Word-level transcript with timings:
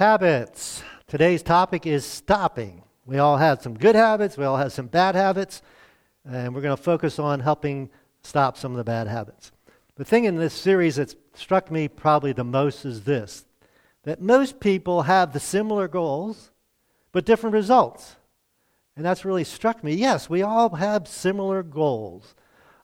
Habits. 0.00 0.82
Today's 1.08 1.42
topic 1.42 1.86
is 1.86 2.06
stopping. 2.06 2.82
We 3.04 3.18
all 3.18 3.36
have 3.36 3.60
some 3.60 3.76
good 3.76 3.94
habits, 3.94 4.38
we 4.38 4.46
all 4.46 4.56
have 4.56 4.72
some 4.72 4.86
bad 4.86 5.14
habits, 5.14 5.60
and 6.24 6.54
we're 6.54 6.62
going 6.62 6.74
to 6.74 6.82
focus 6.82 7.18
on 7.18 7.40
helping 7.40 7.90
stop 8.22 8.56
some 8.56 8.72
of 8.72 8.78
the 8.78 8.84
bad 8.84 9.08
habits. 9.08 9.52
The 9.96 10.06
thing 10.06 10.24
in 10.24 10.36
this 10.36 10.54
series 10.54 10.96
that 10.96 11.14
struck 11.34 11.70
me 11.70 11.86
probably 11.86 12.32
the 12.32 12.44
most 12.44 12.86
is 12.86 13.02
this 13.02 13.44
that 14.04 14.22
most 14.22 14.58
people 14.58 15.02
have 15.02 15.34
the 15.34 15.38
similar 15.38 15.86
goals, 15.86 16.50
but 17.12 17.26
different 17.26 17.52
results. 17.52 18.16
And 18.96 19.04
that's 19.04 19.26
really 19.26 19.44
struck 19.44 19.84
me. 19.84 19.92
Yes, 19.92 20.30
we 20.30 20.40
all 20.40 20.70
have 20.76 21.08
similar 21.08 21.62
goals. 21.62 22.34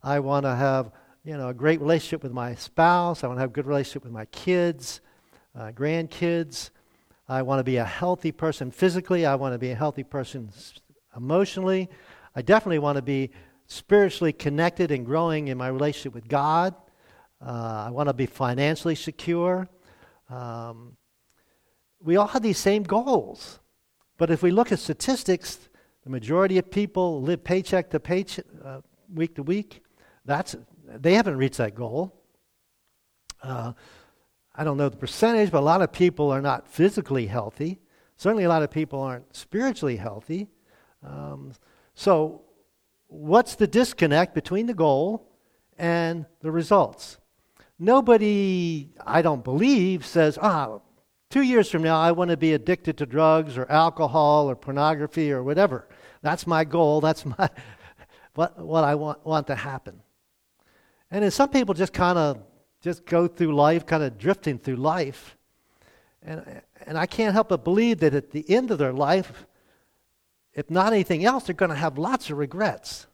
I 0.03 0.21
want 0.21 0.45
to 0.45 0.55
have 0.55 0.93
you 1.25 1.39
know, 1.39 1.49
a 1.49 1.55
great 1.55 1.81
relationship 1.81 2.23
with 2.23 2.33
my 2.33 2.57
spouse. 2.57 3.25
I 3.25 3.27
want 3.27 3.39
to 3.39 3.41
have 3.41 3.53
a 3.53 3.55
good 3.55 3.67
relationship 3.67 4.05
with 4.05 4.13
my 4.13 4.27
kids, 4.27 5.01
uh, 5.59 5.73
grandkids. 5.73 6.69
I 7.29 7.43
want 7.43 7.59
to 7.59 7.65
be 7.65 7.77
a 7.77 7.85
healthy 7.85 8.31
person 8.31 8.71
physically. 8.71 9.27
I 9.27 9.35
want 9.35 9.53
to 9.53 9.59
be 9.59 9.71
a 9.71 9.75
healthy 9.75 10.05
person 10.05 10.51
emotionally. 11.17 11.89
I 12.37 12.43
definitely 12.43 12.79
want 12.79 12.97
to 12.97 13.03
be 13.03 13.31
spiritually 13.67 14.33
connected 14.33 14.93
and 14.93 15.05
growing 15.05 15.49
in 15.49 15.59
my 15.59 15.67
relationship 15.67 16.15
with 16.15 16.29
God. 16.29 16.75
Uh, 17.45 17.87
I 17.89 17.91
want 17.91 18.09
to 18.09 18.13
be 18.13 18.27
financially 18.27 18.95
secure. 18.95 19.69
Um, 20.31 20.97
we 22.01 22.17
all 22.17 22.29
have 22.29 22.43
these 22.43 22.59
same 22.59 22.85
goals. 22.85 23.59
But 24.19 24.31
if 24.31 24.43
we 24.43 24.53
look 24.53 24.71
at 24.71 24.79
statistics, 24.79 25.69
the 26.05 26.11
majority 26.11 26.59
of 26.59 26.71
people 26.71 27.23
live 27.23 27.43
paycheck 27.43 27.91
to 27.91 27.99
paycheck, 27.99 28.45
uh, 28.65 28.83
week 29.13 29.35
to 29.35 29.43
week. 29.43 29.83
That's, 30.25 30.55
they 30.85 31.15
haven't 31.15 31.39
reached 31.39 31.59
that 31.59 31.75
goal. 31.75 32.23
Uh, 33.43 33.73
I 34.57 34.65
don't 34.65 34.79
know 34.79 34.89
the 34.89 34.97
percentage, 34.97 35.51
but 35.51 35.59
a 35.59 35.61
lot 35.61 35.83
of 35.83 35.93
people 35.93 36.31
are 36.31 36.41
not 36.41 36.67
physically 36.67 37.27
healthy. 37.27 37.79
Certainly, 38.17 38.45
a 38.45 38.49
lot 38.49 38.63
of 38.63 38.71
people 38.71 39.01
aren't 39.01 39.37
spiritually 39.37 39.97
healthy. 39.97 40.49
Um, 41.05 41.53
so, 41.95 42.43
what's 43.09 43.55
the 43.55 43.67
disconnect 43.67 44.35
between 44.35 44.67
the 44.67 44.75
goal 44.75 45.31
and 45.77 46.25
the 46.41 46.51
results? 46.51 47.19
Nobody, 47.79 48.95
I 49.07 49.21
don't 49.21 49.45
believe, 49.45 50.07
says, 50.07 50.39
ah, 50.41 50.79
two 51.29 51.43
years 51.43 51.69
from 51.69 51.83
now, 51.83 52.01
I 52.01 52.13
want 52.13 52.31
to 52.31 52.37
be 52.39 52.55
addicted 52.55 52.97
to 52.99 53.07
drugs 53.07 53.59
or 53.59 53.71
alcohol 53.71 54.49
or 54.49 54.57
pornography 54.57 55.31
or 55.31 55.43
whatever. 55.43 55.87
That's 56.23 56.47
my 56.47 56.65
goal. 56.65 57.03
That's 57.03 57.27
my, 57.27 57.51
what, 58.35 58.59
what 58.59 58.85
I 58.85 58.95
want, 58.95 59.25
want 59.27 59.47
to 59.49 59.55
happen. 59.55 60.01
And 61.11 61.23
then 61.23 61.31
some 61.31 61.51
people 61.51 61.75
just 61.75 61.93
kind 61.93 62.17
of 62.17 62.43
just 62.87 63.05
go 63.05 63.27
through 63.27 63.53
life, 63.53 63.85
kind 63.85 64.05
of 64.05 64.17
drifting 64.17 64.61
through 64.61 64.77
life. 64.77 65.37
And, 66.23 66.63
and 66.87 66.97
I 66.97 67.07
can't 67.07 67.35
help 67.35 67.49
but 67.49 67.65
believe 67.65 67.99
that 67.99 68.15
at 68.15 68.31
the 68.31 68.49
end 68.49 68.71
of 68.71 68.79
their 68.79 68.93
life, 68.93 69.45
if 70.55 70.71
not 70.71 70.93
anything 70.93 71.25
else, 71.25 71.45
they're 71.45 71.55
going 71.57 71.73
to 71.73 71.75
have 71.75 71.99
lots 71.99 72.31
of 72.31 72.39
regrets. 72.39 73.09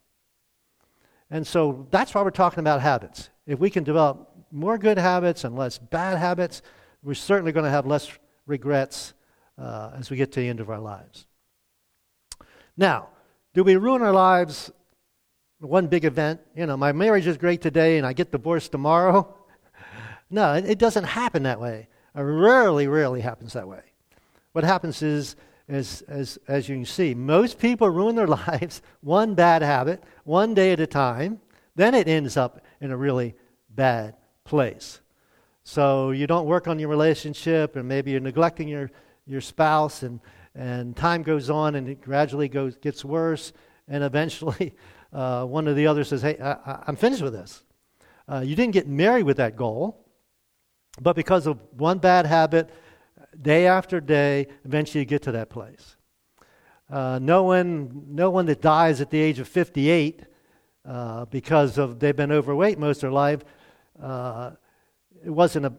And 1.31 1.47
so 1.47 1.87
that's 1.91 2.15
why 2.15 2.21
we're 2.21 2.31
talking 2.31 2.59
about 2.59 2.83
habits. 2.83 3.31
If 3.47 3.61
we 3.61 3.71
can 3.71 3.83
develop 3.83 4.31
more 4.51 4.77
good 4.77 4.99
habits 4.99 5.43
and 5.43 5.57
less 5.57 5.79
bad 5.79 6.19
habits, 6.19 6.61
we're 7.03 7.15
certainly 7.15 7.53
going 7.53 7.65
to 7.65 7.71
have 7.71 7.87
less 7.87 8.13
regrets 8.47 9.15
uh, 9.57 9.93
as 9.99 10.11
we 10.11 10.19
get 10.19 10.33
to 10.33 10.41
the 10.41 10.49
end 10.51 10.61
of 10.61 10.69
our 10.69 10.81
lives. 10.81 11.27
Now, 12.77 13.09
do 13.55 13.65
we 13.65 13.77
ruin 13.77 14.03
our 14.03 14.13
lives 14.13 14.71
one 15.61 15.87
big 15.87 16.05
event? 16.05 16.43
You 16.55 16.67
know, 16.67 16.77
my 16.77 16.93
marriage 16.93 17.27
is 17.27 17.39
great 17.39 17.63
today 17.63 17.97
and 17.97 18.07
I 18.07 18.13
get 18.13 18.33
divorced 18.33 18.71
tomorrow. 18.71 19.35
No, 20.33 20.55
it, 20.55 20.79
doesn't 20.79 21.05
happen 21.05 21.43
that 21.43 21.61
way. 21.61 21.89
It 22.17 22.21
rarely, 22.21 22.89
rarely 22.89 23.21
happens 23.21 23.53
that 23.53 23.69
way. 23.69 23.83
What 24.53 24.65
happens 24.65 25.03
is, 25.03 25.37
as, 25.69 26.03
as, 26.09 26.39
as 26.49 26.69
you 26.71 26.77
can 26.77 26.87
see, 26.87 27.15
most 27.15 27.59
people 27.59 27.89
ruin 27.91 28.17
their 28.17 28.27
lives 28.49 28.81
one 29.03 29.35
bad 29.35 29.61
habit, 29.61 30.03
one 30.25 30.55
day 30.55 30.73
at 30.73 30.81
a 30.81 30.87
time. 30.87 31.41
Then 31.77 31.95
it 31.95 32.09
ends 32.09 32.39
up 32.39 32.65
in 32.81 32.91
a 32.91 32.97
really 32.97 33.35
bad 33.69 34.17
place. 34.45 35.01
So 35.65 36.11
you 36.13 36.27
don't 36.27 36.47
work 36.47 36.67
on 36.67 36.79
your 36.79 36.89
relationship, 36.89 37.77
and 37.77 37.87
maybe 37.87 38.11
you're 38.11 38.21
neglecting 38.21 38.69
your, 38.69 38.91
your 39.27 39.43
spouse, 39.43 40.03
and, 40.03 40.19
and 40.55 40.97
time 40.97 41.23
goes 41.23 41.51
on, 41.51 41.75
and 41.75 41.89
it 41.89 42.01
gradually 42.01 42.49
goes, 42.49 42.77
gets 42.77 43.05
worse, 43.05 43.53
and 43.87 44.03
eventually 44.03 44.75
uh, 45.13 45.45
one 45.45 45.69
of 45.69 45.77
the 45.77 45.87
others 45.87 46.09
says, 46.09 46.23
Hey, 46.23 46.39
I, 46.41 46.85
am 46.89 46.97
finished 46.97 47.23
with 47.23 47.35
this. 47.35 47.63
Uh, 48.27 48.41
you 48.41 48.57
didn't 48.57 48.73
get 48.73 48.89
married 48.89 49.25
with 49.25 49.37
that 49.37 49.57
goal. 49.57 50.02
But 51.01 51.17
because 51.17 51.47
of 51.47 51.59
one 51.77 51.99
bad 51.99 52.27
habit, 52.27 52.71
day 53.41 53.67
after 53.67 54.01
day, 54.01 54.47
eventually 54.65 55.01
you 55.01 55.07
get 55.07 55.23
to 55.23 55.33
that 55.33 55.49
place. 55.49 55.97
Uh, 56.91 57.19
no, 57.23 57.45
one, 57.45 58.05
no 58.09 58.29
one 58.29 58.45
that 58.47 58.61
dies 58.61 59.01
at 59.01 59.11
the 59.11 59.19
age 59.19 59.39
of 59.39 59.49
58 59.49 60.25
uh, 60.85 61.25
because 61.27 61.79
of 61.79 61.99
they've 61.99 62.17
been 62.17 62.33
overweight 62.33 62.79
most 62.79 62.99
of 62.99 63.03
their 63.03 63.13
life, 63.13 63.43
uh, 64.03 64.51
it 65.25 65.31
wasn't 65.31 65.65
a, 65.65 65.73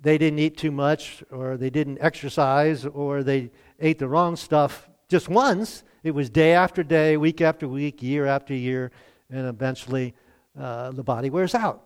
they 0.00 0.18
didn't 0.18 0.38
eat 0.38 0.56
too 0.56 0.72
much 0.72 1.22
or 1.30 1.56
they 1.56 1.70
didn't 1.70 1.98
exercise 2.00 2.84
or 2.86 3.22
they 3.22 3.50
ate 3.78 3.98
the 3.98 4.08
wrong 4.08 4.34
stuff 4.34 4.88
just 5.08 5.28
once. 5.28 5.84
It 6.02 6.12
was 6.12 6.30
day 6.30 6.54
after 6.54 6.82
day, 6.82 7.16
week 7.16 7.40
after 7.40 7.68
week, 7.68 8.02
year 8.02 8.26
after 8.26 8.54
year, 8.54 8.90
and 9.30 9.46
eventually 9.46 10.14
uh, 10.58 10.90
the 10.90 11.04
body 11.04 11.30
wears 11.30 11.54
out. 11.54 11.84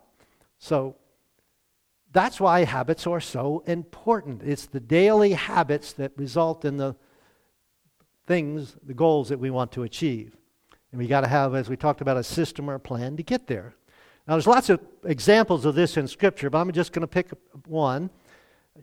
So 0.58 0.96
that's 2.12 2.40
why 2.40 2.64
habits 2.64 3.06
are 3.06 3.20
so 3.20 3.62
important. 3.66 4.42
It's 4.42 4.66
the 4.66 4.80
daily 4.80 5.32
habits 5.32 5.92
that 5.94 6.12
result 6.16 6.64
in 6.64 6.76
the 6.76 6.96
things, 8.26 8.76
the 8.82 8.94
goals 8.94 9.28
that 9.28 9.38
we 9.38 9.50
want 9.50 9.72
to 9.72 9.82
achieve. 9.82 10.36
And 10.92 10.98
we 10.98 11.06
got 11.06 11.22
to 11.22 11.28
have, 11.28 11.54
as 11.54 11.68
we 11.68 11.76
talked 11.76 12.00
about, 12.00 12.16
a 12.16 12.24
system 12.24 12.70
or 12.70 12.74
a 12.74 12.80
plan 12.80 13.16
to 13.16 13.22
get 13.22 13.46
there. 13.46 13.74
Now, 14.26 14.34
there's 14.34 14.46
lots 14.46 14.70
of 14.70 14.80
examples 15.04 15.64
of 15.64 15.74
this 15.74 15.96
in 15.96 16.08
Scripture, 16.08 16.50
but 16.50 16.58
I'm 16.58 16.72
just 16.72 16.92
going 16.92 17.02
to 17.02 17.06
pick 17.06 17.28
one. 17.66 18.10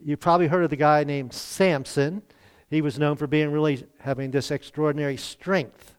You've 0.02 0.20
probably 0.20 0.48
heard 0.48 0.64
of 0.64 0.70
the 0.70 0.76
guy 0.76 1.04
named 1.04 1.34
Samson. 1.34 2.22
He 2.70 2.82
was 2.82 2.98
known 2.98 3.18
for 3.18 3.28
being 3.28 3.52
really 3.52 3.86
having 4.00 4.32
this 4.32 4.52
extraordinary 4.52 5.18
strength. 5.18 5.96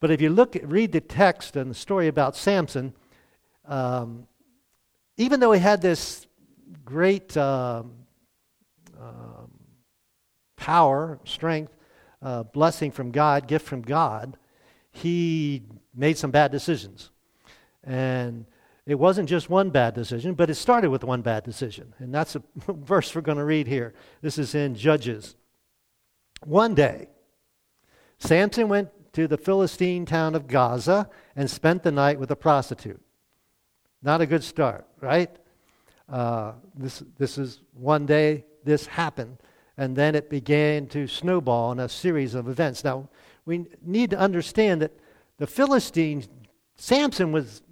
But 0.00 0.10
if 0.10 0.20
you 0.20 0.30
look, 0.30 0.56
at, 0.56 0.68
read 0.68 0.92
the 0.92 1.00
text 1.00 1.56
and 1.56 1.70
the 1.70 1.74
story 1.74 2.08
about 2.08 2.36
Samson, 2.36 2.92
um, 3.66 4.26
even 5.16 5.40
though 5.40 5.52
he 5.52 5.60
had 5.60 5.82
this 5.82 6.26
great 6.84 7.36
uh, 7.36 7.82
uh, 9.00 9.46
power, 10.56 11.20
strength, 11.24 11.74
uh, 12.22 12.44
blessing 12.44 12.90
from 12.90 13.10
God, 13.10 13.46
gift 13.46 13.66
from 13.66 13.82
God, 13.82 14.36
he 14.90 15.62
made 15.94 16.16
some 16.16 16.30
bad 16.30 16.50
decisions. 16.50 17.10
And 17.84 18.46
it 18.86 18.96
wasn't 18.96 19.28
just 19.28 19.48
one 19.48 19.70
bad 19.70 19.94
decision, 19.94 20.34
but 20.34 20.50
it 20.50 20.54
started 20.54 20.90
with 20.90 21.04
one 21.04 21.22
bad 21.22 21.44
decision. 21.44 21.94
And 21.98 22.14
that's 22.14 22.36
a 22.36 22.42
verse 22.72 23.14
we're 23.14 23.22
going 23.22 23.38
to 23.38 23.44
read 23.44 23.66
here. 23.66 23.94
This 24.20 24.38
is 24.38 24.54
in 24.54 24.74
Judges. 24.74 25.36
One 26.44 26.74
day, 26.74 27.08
Samson 28.18 28.68
went 28.68 28.90
to 29.12 29.28
the 29.28 29.36
Philistine 29.36 30.06
town 30.06 30.34
of 30.34 30.46
Gaza 30.46 31.08
and 31.36 31.50
spent 31.50 31.82
the 31.82 31.92
night 31.92 32.18
with 32.18 32.30
a 32.30 32.36
prostitute. 32.36 33.00
Not 34.02 34.20
a 34.20 34.26
good 34.26 34.42
start, 34.42 34.86
right? 35.00 35.30
Uh, 36.08 36.52
this, 36.74 37.02
this 37.18 37.38
is 37.38 37.60
one 37.74 38.04
day 38.06 38.44
this 38.64 38.86
happened, 38.86 39.38
and 39.76 39.94
then 39.96 40.14
it 40.14 40.28
began 40.28 40.86
to 40.88 41.06
snowball 41.06 41.72
in 41.72 41.78
a 41.78 41.88
series 41.88 42.34
of 42.34 42.48
events. 42.48 42.84
Now, 42.84 43.08
we 43.44 43.66
need 43.80 44.10
to 44.10 44.18
understand 44.18 44.82
that 44.82 44.92
the 45.38 45.46
Philistines, 45.46 46.28
Samson 46.76 47.32
was 47.32 47.62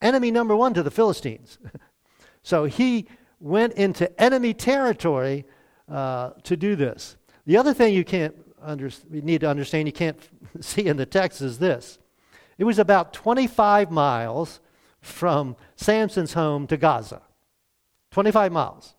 enemy 0.00 0.30
number 0.30 0.56
one 0.56 0.74
to 0.74 0.82
the 0.82 0.90
Philistines. 0.90 1.58
so 2.42 2.64
he 2.64 3.06
went 3.40 3.72
into 3.74 4.20
enemy 4.20 4.54
territory 4.54 5.44
uh, 5.88 6.30
to 6.42 6.56
do 6.56 6.76
this. 6.76 7.16
The 7.46 7.56
other 7.56 7.72
thing 7.72 7.94
you 7.94 8.04
can't 8.04 8.34
under, 8.62 8.90
you 9.10 9.22
need 9.22 9.40
to 9.40 9.48
understand, 9.48 9.88
you 9.88 9.92
can't 9.92 10.18
see 10.60 10.86
in 10.86 10.96
the 10.96 11.06
text 11.06 11.40
is 11.40 11.58
this. 11.58 11.98
It 12.58 12.64
was 12.64 12.78
about 12.78 13.12
25 13.12 13.90
miles 13.90 14.60
from 15.08 15.56
Samson's 15.76 16.34
home 16.34 16.66
to 16.66 16.76
Gaza 16.76 17.22
25 18.10 18.52
miles. 18.52 18.94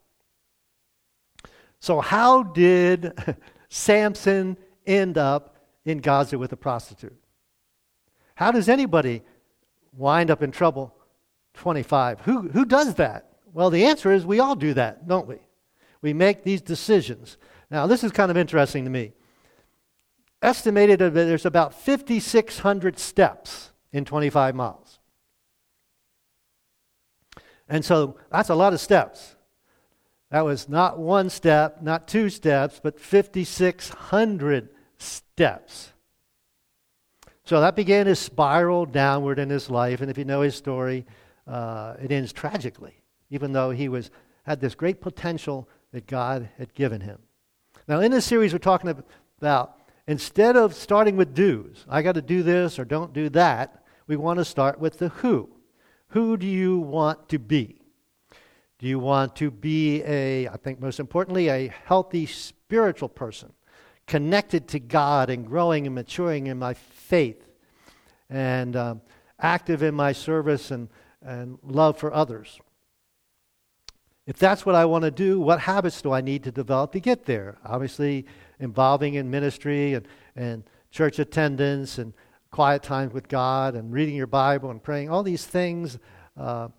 So, 1.79 2.01
how 2.01 2.43
did 2.43 3.13
Samson 3.69 4.57
end 4.85 5.17
up 5.17 5.55
in 5.85 5.99
Gaza 5.99 6.37
with 6.37 6.51
a 6.51 6.57
prostitute? 6.57 7.15
How 8.35 8.51
does 8.51 8.69
anybody 8.69 9.21
wind 9.93 10.31
up 10.31 10.43
in 10.43 10.51
trouble 10.51 10.93
25? 11.55 12.21
Who, 12.21 12.49
who 12.49 12.65
does 12.65 12.95
that? 12.95 13.29
Well, 13.53 13.69
the 13.69 13.85
answer 13.85 14.11
is 14.11 14.25
we 14.25 14.39
all 14.39 14.55
do 14.55 14.73
that, 14.73 15.07
don't 15.07 15.27
we? 15.27 15.37
We 16.01 16.13
make 16.13 16.43
these 16.43 16.61
decisions. 16.61 17.37
Now, 17.69 17.87
this 17.87 18.03
is 18.03 18.11
kind 18.11 18.31
of 18.31 18.37
interesting 18.37 18.83
to 18.85 18.89
me. 18.89 19.13
Estimated 20.41 20.99
that 20.99 21.13
there's 21.13 21.45
about 21.45 21.73
5,600 21.73 22.97
steps 22.97 23.71
in 23.91 24.05
25 24.05 24.55
miles. 24.55 24.88
And 27.69 27.85
so 27.85 28.17
that's 28.31 28.49
a 28.49 28.55
lot 28.55 28.73
of 28.73 28.81
steps. 28.81 29.35
That 30.31 30.45
was 30.45 30.67
not 30.67 30.99
one 30.99 31.29
step, 31.29 31.81
not 31.81 32.07
two 32.07 32.29
steps, 32.29 32.79
but 32.81 32.99
5,600 32.99 34.69
steps. 34.97 35.93
So 37.45 37.61
that 37.61 37.75
began 37.75 38.05
his 38.05 38.19
spiral 38.19 38.85
downward 38.85 39.39
in 39.39 39.49
his 39.49 39.69
life. 39.69 40.01
And 40.01 40.11
if 40.11 40.17
you 40.17 40.25
know 40.25 40.41
his 40.41 40.55
story, 40.55 41.05
uh, 41.47 41.95
it 42.01 42.11
ends 42.11 42.31
tragically, 42.31 43.01
even 43.31 43.53
though 43.53 43.71
he 43.71 43.89
was, 43.89 44.11
had 44.43 44.59
this 44.59 44.75
great 44.75 45.01
potential 45.01 45.67
that 45.91 46.05
God 46.05 46.49
had 46.57 46.73
given 46.75 47.01
him. 47.01 47.19
Now, 47.87 48.01
in 48.01 48.11
this 48.11 48.25
series, 48.25 48.53
we're 48.53 48.59
talking 48.59 48.93
about 49.39 49.79
instead 50.07 50.57
of 50.57 50.75
starting 50.75 51.17
with 51.17 51.33
do's, 51.33 51.85
I 51.89 52.03
got 52.03 52.15
to 52.15 52.21
do 52.21 52.43
this 52.43 52.77
or 52.77 52.85
don't 52.85 53.13
do 53.13 53.29
that, 53.29 53.83
we 54.05 54.15
want 54.15 54.37
to 54.37 54.45
start 54.45 54.79
with 54.79 54.99
the 54.99 55.09
who. 55.09 55.49
Who 56.09 56.37
do 56.37 56.47
you 56.47 56.79
want 56.79 57.29
to 57.29 57.39
be? 57.39 57.81
Do 58.79 58.87
you 58.87 58.97
want 58.97 59.35
to 59.37 59.51
be 59.51 60.01
a, 60.03 60.47
I 60.47 60.57
think 60.57 60.79
most 60.79 60.99
importantly, 60.99 61.49
a 61.49 61.67
healthy 61.85 62.25
spiritual 62.25 63.09
person, 63.09 63.53
connected 64.07 64.67
to 64.69 64.79
God 64.79 65.29
and 65.29 65.45
growing 65.45 65.85
and 65.85 65.93
maturing 65.93 66.47
in 66.47 66.57
my 66.57 66.73
faith 66.73 67.47
and 68.29 68.75
um, 68.75 69.01
active 69.39 69.83
in 69.83 69.93
my 69.93 70.13
service 70.13 70.71
and, 70.71 70.87
and 71.21 71.59
love 71.61 71.97
for 71.97 72.13
others? 72.13 72.59
If 74.25 74.37
that's 74.37 74.65
what 74.65 74.75
I 74.75 74.85
want 74.85 75.03
to 75.03 75.11
do, 75.11 75.39
what 75.39 75.59
habits 75.59 76.01
do 76.01 76.11
I 76.11 76.21
need 76.21 76.43
to 76.43 76.51
develop 76.51 76.91
to 76.93 76.99
get 76.99 77.25
there? 77.25 77.57
Obviously, 77.65 78.25
involving 78.59 79.15
in 79.15 79.29
ministry 79.29 79.95
and, 79.95 80.07
and 80.35 80.63
church 80.91 81.19
attendance 81.19 81.97
and 81.97 82.13
quiet 82.51 82.83
times 82.83 83.13
with 83.13 83.27
God 83.27 83.75
and 83.75 83.91
reading 83.91 84.15
your 84.15 84.27
Bible 84.27 84.71
and 84.71 84.81
praying, 84.81 85.09
all 85.09 85.23
these 85.23 85.45
things, 85.45 85.99
uh, 86.37 86.69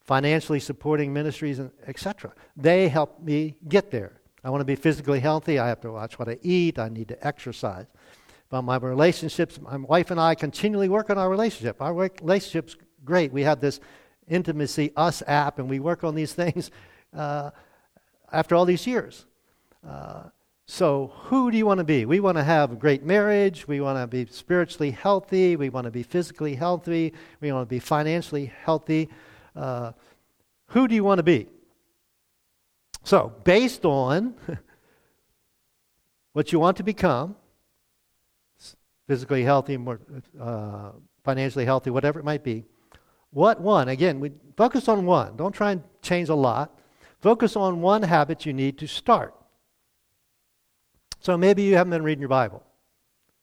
financially 0.00 0.60
supporting 0.60 1.12
ministries, 1.12 1.58
and 1.58 1.70
etc. 1.86 2.32
They 2.56 2.88
help 2.88 3.20
me 3.20 3.56
get 3.68 3.90
there. 3.90 4.20
I 4.44 4.50
want 4.50 4.60
to 4.60 4.64
be 4.64 4.74
physically 4.74 5.20
healthy. 5.20 5.58
I 5.58 5.68
have 5.68 5.80
to 5.82 5.92
watch 5.92 6.18
what 6.18 6.28
I 6.28 6.38
eat. 6.42 6.78
I 6.78 6.88
need 6.88 7.08
to 7.08 7.26
exercise. 7.26 7.86
But 8.50 8.62
my 8.62 8.76
relationships, 8.76 9.60
my 9.60 9.76
wife 9.76 10.10
and 10.10 10.20
I 10.20 10.34
continually 10.34 10.88
work 10.88 11.10
on 11.10 11.18
our 11.18 11.30
relationship. 11.30 11.80
Our 11.80 11.94
relationship's 11.94 12.76
great. 13.04 13.32
We 13.32 13.42
have 13.42 13.60
this 13.60 13.80
Intimately 14.28 14.92
Us 14.96 15.22
app, 15.26 15.58
and 15.58 15.68
we 15.68 15.80
work 15.80 16.04
on 16.04 16.14
these 16.14 16.32
things 16.42 16.70
uh, 17.16 17.50
after 18.32 18.54
all 18.54 18.64
these 18.64 18.86
years. 18.86 19.26
Uh, 19.86 20.24
so, 20.72 21.12
who 21.24 21.50
do 21.50 21.58
you 21.58 21.66
want 21.66 21.78
to 21.78 21.84
be? 21.84 22.06
We 22.06 22.18
want 22.18 22.38
to 22.38 22.42
have 22.42 22.72
a 22.72 22.76
great 22.76 23.04
marriage. 23.04 23.68
We 23.68 23.82
want 23.82 23.98
to 23.98 24.06
be 24.06 24.24
spiritually 24.32 24.90
healthy. 24.90 25.54
We 25.54 25.68
want 25.68 25.84
to 25.84 25.90
be 25.90 26.02
physically 26.02 26.54
healthy. 26.54 27.12
We 27.42 27.52
want 27.52 27.68
to 27.68 27.70
be 27.70 27.78
financially 27.78 28.50
healthy. 28.64 29.10
Uh, 29.54 29.92
who 30.68 30.88
do 30.88 30.94
you 30.94 31.04
want 31.04 31.18
to 31.18 31.24
be? 31.24 31.46
So, 33.04 33.34
based 33.44 33.84
on 33.84 34.34
what 36.32 36.52
you 36.52 36.58
want 36.58 36.78
to 36.78 36.82
become, 36.82 37.36
physically 39.06 39.44
healthy, 39.44 39.76
more 39.76 40.00
uh, 40.40 40.92
financially 41.22 41.66
healthy, 41.66 41.90
whatever 41.90 42.18
it 42.18 42.24
might 42.24 42.42
be, 42.42 42.64
what 43.28 43.60
one? 43.60 43.90
Again, 43.90 44.20
we 44.20 44.32
focus 44.56 44.88
on 44.88 45.04
one. 45.04 45.36
Don't 45.36 45.52
try 45.52 45.72
and 45.72 45.82
change 46.00 46.30
a 46.30 46.34
lot. 46.34 46.80
Focus 47.20 47.56
on 47.56 47.82
one 47.82 48.02
habit 48.02 48.46
you 48.46 48.54
need 48.54 48.78
to 48.78 48.86
start. 48.86 49.34
So 51.22 51.38
maybe 51.38 51.62
you 51.62 51.76
haven't 51.76 51.92
been 51.92 52.02
reading 52.02 52.20
your 52.20 52.28
Bible. 52.28 52.64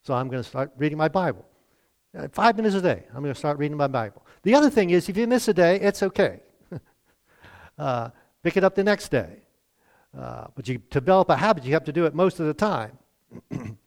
So 0.04 0.14
I'm 0.14 0.28
going 0.28 0.44
to 0.44 0.48
start 0.48 0.72
reading 0.78 0.98
my 0.98 1.08
Bible. 1.08 1.46
Uh, 2.18 2.28
five 2.30 2.58
minutes 2.58 2.76
a 2.76 2.82
day, 2.82 3.04
I'm 3.16 3.22
going 3.22 3.34
to 3.34 3.40
start 3.40 3.58
reading 3.58 3.78
my 3.78 3.88
Bible. 3.88 4.26
The 4.44 4.54
other 4.54 4.70
thing 4.70 4.90
is, 4.90 5.08
if 5.08 5.16
you 5.16 5.26
miss 5.28 5.48
a 5.48 5.54
day, 5.54 5.80
it's 5.80 6.04
okay. 6.04 6.42
uh, 7.78 8.10
pick 8.44 8.58
it 8.58 8.66
up 8.66 8.76
the 8.76 8.84
next 8.84 9.10
day. 9.10 9.44
Uh, 10.18 10.48
but 10.56 10.68
you 10.68 10.80
develop 10.90 11.30
a 11.30 11.38
habit, 11.38 11.64
you 11.64 11.72
have 11.72 11.86
to 11.86 11.94
do 11.94 12.06
it 12.06 12.14
most 12.14 12.42
of 12.42 12.48
the 12.48 12.54
time. 12.54 12.98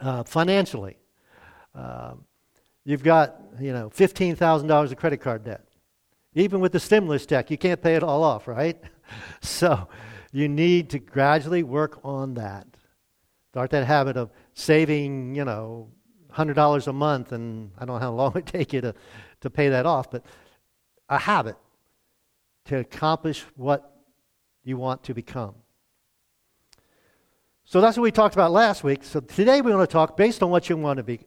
uh, 0.00 0.22
financially, 0.22 0.96
um, 1.74 2.24
you've 2.84 3.02
got 3.02 3.36
you 3.60 3.72
know 3.72 3.90
fifteen 3.90 4.36
thousand 4.36 4.68
dollars 4.68 4.92
of 4.92 4.98
credit 4.98 5.20
card 5.20 5.42
debt. 5.42 5.64
Even 6.34 6.60
with 6.60 6.70
the 6.70 6.78
stimulus 6.78 7.26
check, 7.26 7.50
you 7.50 7.58
can't 7.58 7.82
pay 7.82 7.96
it 7.96 8.04
all 8.04 8.22
off, 8.22 8.46
right? 8.46 8.80
so 9.40 9.88
you 10.32 10.48
need 10.48 10.90
to 10.90 10.98
gradually 10.98 11.62
work 11.62 12.00
on 12.04 12.34
that. 12.34 12.66
Start 13.50 13.70
that 13.70 13.86
habit 13.86 14.16
of 14.16 14.30
saving, 14.54 15.34
you 15.34 15.44
know, 15.44 15.88
$100 16.32 16.86
a 16.86 16.92
month, 16.92 17.32
and 17.32 17.70
I 17.78 17.84
don't 17.84 17.96
know 17.96 18.00
how 18.00 18.12
long 18.12 18.32
it 18.36 18.46
take 18.46 18.72
you 18.72 18.80
to, 18.82 18.94
to 19.40 19.50
pay 19.50 19.70
that 19.70 19.86
off, 19.86 20.10
but 20.10 20.24
a 21.08 21.18
habit 21.18 21.56
to 22.66 22.78
accomplish 22.78 23.44
what 23.56 23.96
you 24.62 24.76
want 24.76 25.02
to 25.04 25.14
become. 25.14 25.54
So 27.64 27.80
that's 27.80 27.96
what 27.96 28.02
we 28.02 28.10
talked 28.10 28.34
about 28.34 28.52
last 28.52 28.84
week. 28.84 29.04
So 29.04 29.20
today 29.20 29.60
we 29.60 29.74
want 29.74 29.88
to 29.88 29.92
talk 29.92 30.16
based 30.16 30.42
on 30.42 30.50
what 30.50 30.68
you 30.68 30.76
want 30.76 30.98
to 30.98 31.02
be, 31.02 31.20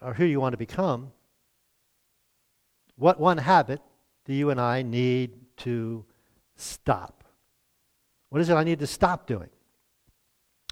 or 0.00 0.14
who 0.14 0.24
you 0.24 0.40
want 0.40 0.52
to 0.52 0.56
become. 0.56 1.12
What 2.96 3.18
one 3.18 3.38
habit 3.38 3.80
do 4.24 4.32
you 4.32 4.50
and 4.50 4.60
I 4.60 4.82
need 4.82 5.32
to 5.58 6.04
stop? 6.56 7.23
What 8.34 8.40
is 8.40 8.50
it 8.50 8.54
I 8.54 8.64
need 8.64 8.80
to 8.80 8.88
stop 8.88 9.28
doing? 9.28 9.48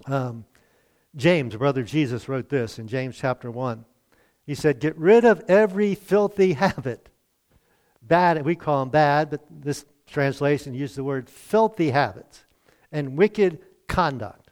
Um, 0.06 0.46
James, 1.14 1.54
brother 1.54 1.84
Jesus, 1.84 2.28
wrote 2.28 2.48
this 2.48 2.80
in 2.80 2.88
James 2.88 3.16
chapter 3.16 3.52
1. 3.52 3.84
He 4.44 4.56
said, 4.56 4.80
Get 4.80 4.98
rid 4.98 5.24
of 5.24 5.44
every 5.46 5.94
filthy 5.94 6.54
habit. 6.54 7.08
Bad, 8.02 8.44
we 8.44 8.56
call 8.56 8.80
them 8.80 8.88
bad, 8.88 9.30
but 9.30 9.42
this 9.48 9.84
translation 10.08 10.74
uses 10.74 10.96
the 10.96 11.04
word 11.04 11.30
filthy 11.30 11.90
habits 11.90 12.42
and 12.90 13.16
wicked 13.16 13.60
conduct. 13.86 14.50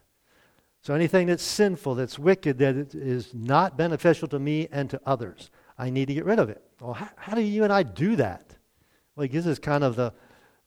So 0.81 0.95
anything 0.95 1.27
that's 1.27 1.43
sinful, 1.43 1.97
that's 1.97 2.17
wicked, 2.17 2.59
that 2.59 2.95
is 2.95 3.35
not 3.35 3.77
beneficial 3.77 4.29
to 4.29 4.39
me 4.39 4.69
and 4.71 4.89
to 4.89 5.01
others, 5.05 5.51
I 5.77 5.91
need 5.91 6.07
to 6.07 6.15
get 6.15 6.25
rid 6.25 6.39
of 6.39 6.49
it. 6.49 6.63
Well, 6.81 6.93
how, 6.93 7.09
how 7.17 7.35
do 7.35 7.43
you 7.43 7.65
and 7.65 7.73
I 7.73 7.83
do 7.83 8.15
that? 8.15 8.55
Well, 9.17 9.23
he 9.23 9.29
gives 9.29 9.49
us 9.49 9.59
kind 9.59 9.83
of 9.83 9.97
the 9.97 10.13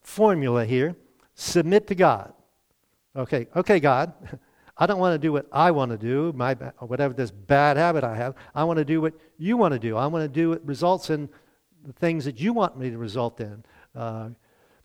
formula 0.02 0.66
here 0.66 0.94
submit 1.34 1.86
to 1.88 1.94
God. 1.94 2.32
Okay, 3.16 3.46
okay, 3.54 3.80
God, 3.80 4.12
I 4.76 4.86
don't 4.86 4.98
want 4.98 5.14
to 5.14 5.18
do 5.18 5.32
what 5.32 5.46
I 5.52 5.70
want 5.70 5.92
to 5.92 5.98
do, 5.98 6.32
my 6.34 6.54
whatever 6.80 7.14
this 7.14 7.30
bad 7.30 7.76
habit 7.76 8.02
I 8.02 8.16
have. 8.16 8.34
I 8.54 8.64
want 8.64 8.78
to 8.78 8.84
do 8.84 9.00
what 9.00 9.14
you 9.38 9.56
want 9.56 9.72
to 9.72 9.78
do. 9.78 9.96
I 9.96 10.06
want 10.06 10.24
to 10.24 10.28
do 10.28 10.50
what 10.50 10.66
results 10.66 11.10
in 11.10 11.28
the 11.84 11.92
things 11.92 12.24
that 12.24 12.40
you 12.40 12.52
want 12.52 12.76
me 12.76 12.90
to 12.90 12.98
result 12.98 13.40
in. 13.40 13.64
Uh, 13.94 14.30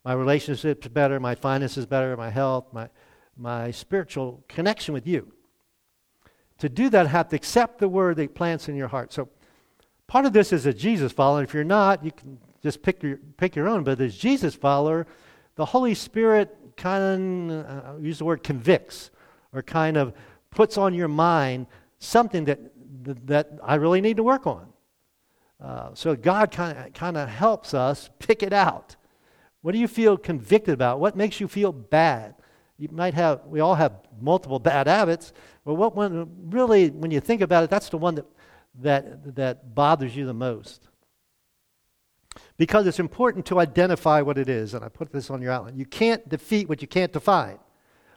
my 0.05 0.13
relationships 0.13 0.87
better, 0.87 1.19
my 1.19 1.33
finances 1.33 1.85
better, 1.85 2.15
my 2.15 2.29
health, 2.29 2.65
my 2.71 2.89
my 3.39 3.71
spiritual 3.71 4.43
connection 4.47 4.93
with 4.93 5.07
you. 5.07 5.31
To 6.59 6.67
do 6.69 6.89
that, 6.89 7.05
I 7.05 7.09
have 7.09 7.29
to 7.29 7.35
accept 7.37 7.79
the 7.79 7.87
word 7.87 8.17
that 8.17 8.35
plants 8.35 8.67
in 8.67 8.75
your 8.75 8.89
heart. 8.89 9.13
So, 9.13 9.29
part 10.07 10.25
of 10.25 10.33
this 10.33 10.51
is 10.51 10.65
a 10.65 10.73
Jesus 10.73 11.13
follower. 11.13 11.43
If 11.43 11.53
you're 11.53 11.63
not, 11.63 12.03
you 12.03 12.11
can 12.11 12.37
just 12.61 12.81
pick 12.83 13.01
your 13.01 13.17
pick 13.37 13.55
your 13.55 13.67
own. 13.67 13.83
But 13.83 14.01
as 14.01 14.17
Jesus 14.17 14.55
follower, 14.55 15.07
the 15.59 15.65
Holy 15.65 15.93
Spirit 15.93 16.55
kind 16.77 17.51
of 17.51 17.65
uh, 17.65 17.97
use 17.99 18.19
the 18.19 18.23
word 18.23 18.43
convicts 18.43 19.11
or 19.51 19.61
kind 19.61 19.97
of 19.97 20.13
puts 20.51 20.77
on 20.77 20.93
your 20.93 21.09
mind 21.09 21.67
something 21.97 22.45
that, 22.45 22.61
that 23.27 23.59
I 23.61 23.75
really 23.75 23.99
need 23.99 24.15
to 24.15 24.23
work 24.23 24.47
on. 24.47 24.67
Uh, 25.61 25.89
so 25.95 26.15
God 26.15 26.49
kind 26.51 27.17
of 27.17 27.27
helps 27.27 27.73
us 27.73 28.09
pick 28.19 28.41
it 28.41 28.53
out. 28.53 28.95
What 29.61 29.73
do 29.73 29.79
you 29.79 29.89
feel 29.89 30.15
convicted 30.15 30.73
about? 30.73 31.01
What 31.01 31.17
makes 31.17 31.41
you 31.41 31.49
feel 31.49 31.73
bad? 31.73 32.35
You 32.77 32.87
might 32.93 33.15
have. 33.15 33.41
We 33.45 33.59
all 33.59 33.75
have 33.75 33.91
multiple 34.21 34.59
bad 34.59 34.87
habits, 34.87 35.33
but 35.65 35.73
what 35.73 35.93
one 35.93 36.29
really, 36.51 36.89
when 36.89 37.11
you 37.11 37.19
think 37.19 37.41
about 37.41 37.65
it, 37.65 37.69
that's 37.69 37.89
the 37.89 37.97
one 37.97 38.15
that 38.15 38.25
that 38.81 39.35
that 39.35 39.75
bothers 39.75 40.15
you 40.15 40.25
the 40.25 40.33
most. 40.33 40.88
Because 42.59 42.85
it's 42.87 42.99
important 42.99 43.45
to 43.45 43.59
identify 43.61 44.21
what 44.21 44.37
it 44.37 44.49
is, 44.49 44.73
and 44.73 44.83
I 44.83 44.89
put 44.89 45.13
this 45.13 45.29
on 45.29 45.41
your 45.41 45.53
outline. 45.53 45.77
You 45.77 45.85
can't 45.85 46.27
defeat 46.27 46.67
what 46.67 46.81
you 46.81 46.89
can't 46.89 47.13
define. 47.13 47.57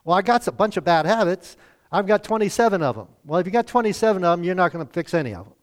Well, 0.04 0.18
I 0.18 0.22
got 0.22 0.48
a 0.48 0.52
bunch 0.52 0.76
of 0.76 0.84
bad 0.84 1.06
habits. 1.06 1.56
I've 1.92 2.08
got 2.08 2.24
27 2.24 2.82
of 2.82 2.96
them. 2.96 3.06
Well, 3.24 3.38
if 3.38 3.46
you 3.46 3.52
got 3.52 3.68
27 3.68 4.24
of 4.24 4.38
them, 4.38 4.44
you're 4.44 4.56
not 4.56 4.72
going 4.72 4.84
to 4.84 4.92
fix 4.92 5.14
any 5.14 5.32
of 5.32 5.44
them. 5.44 5.54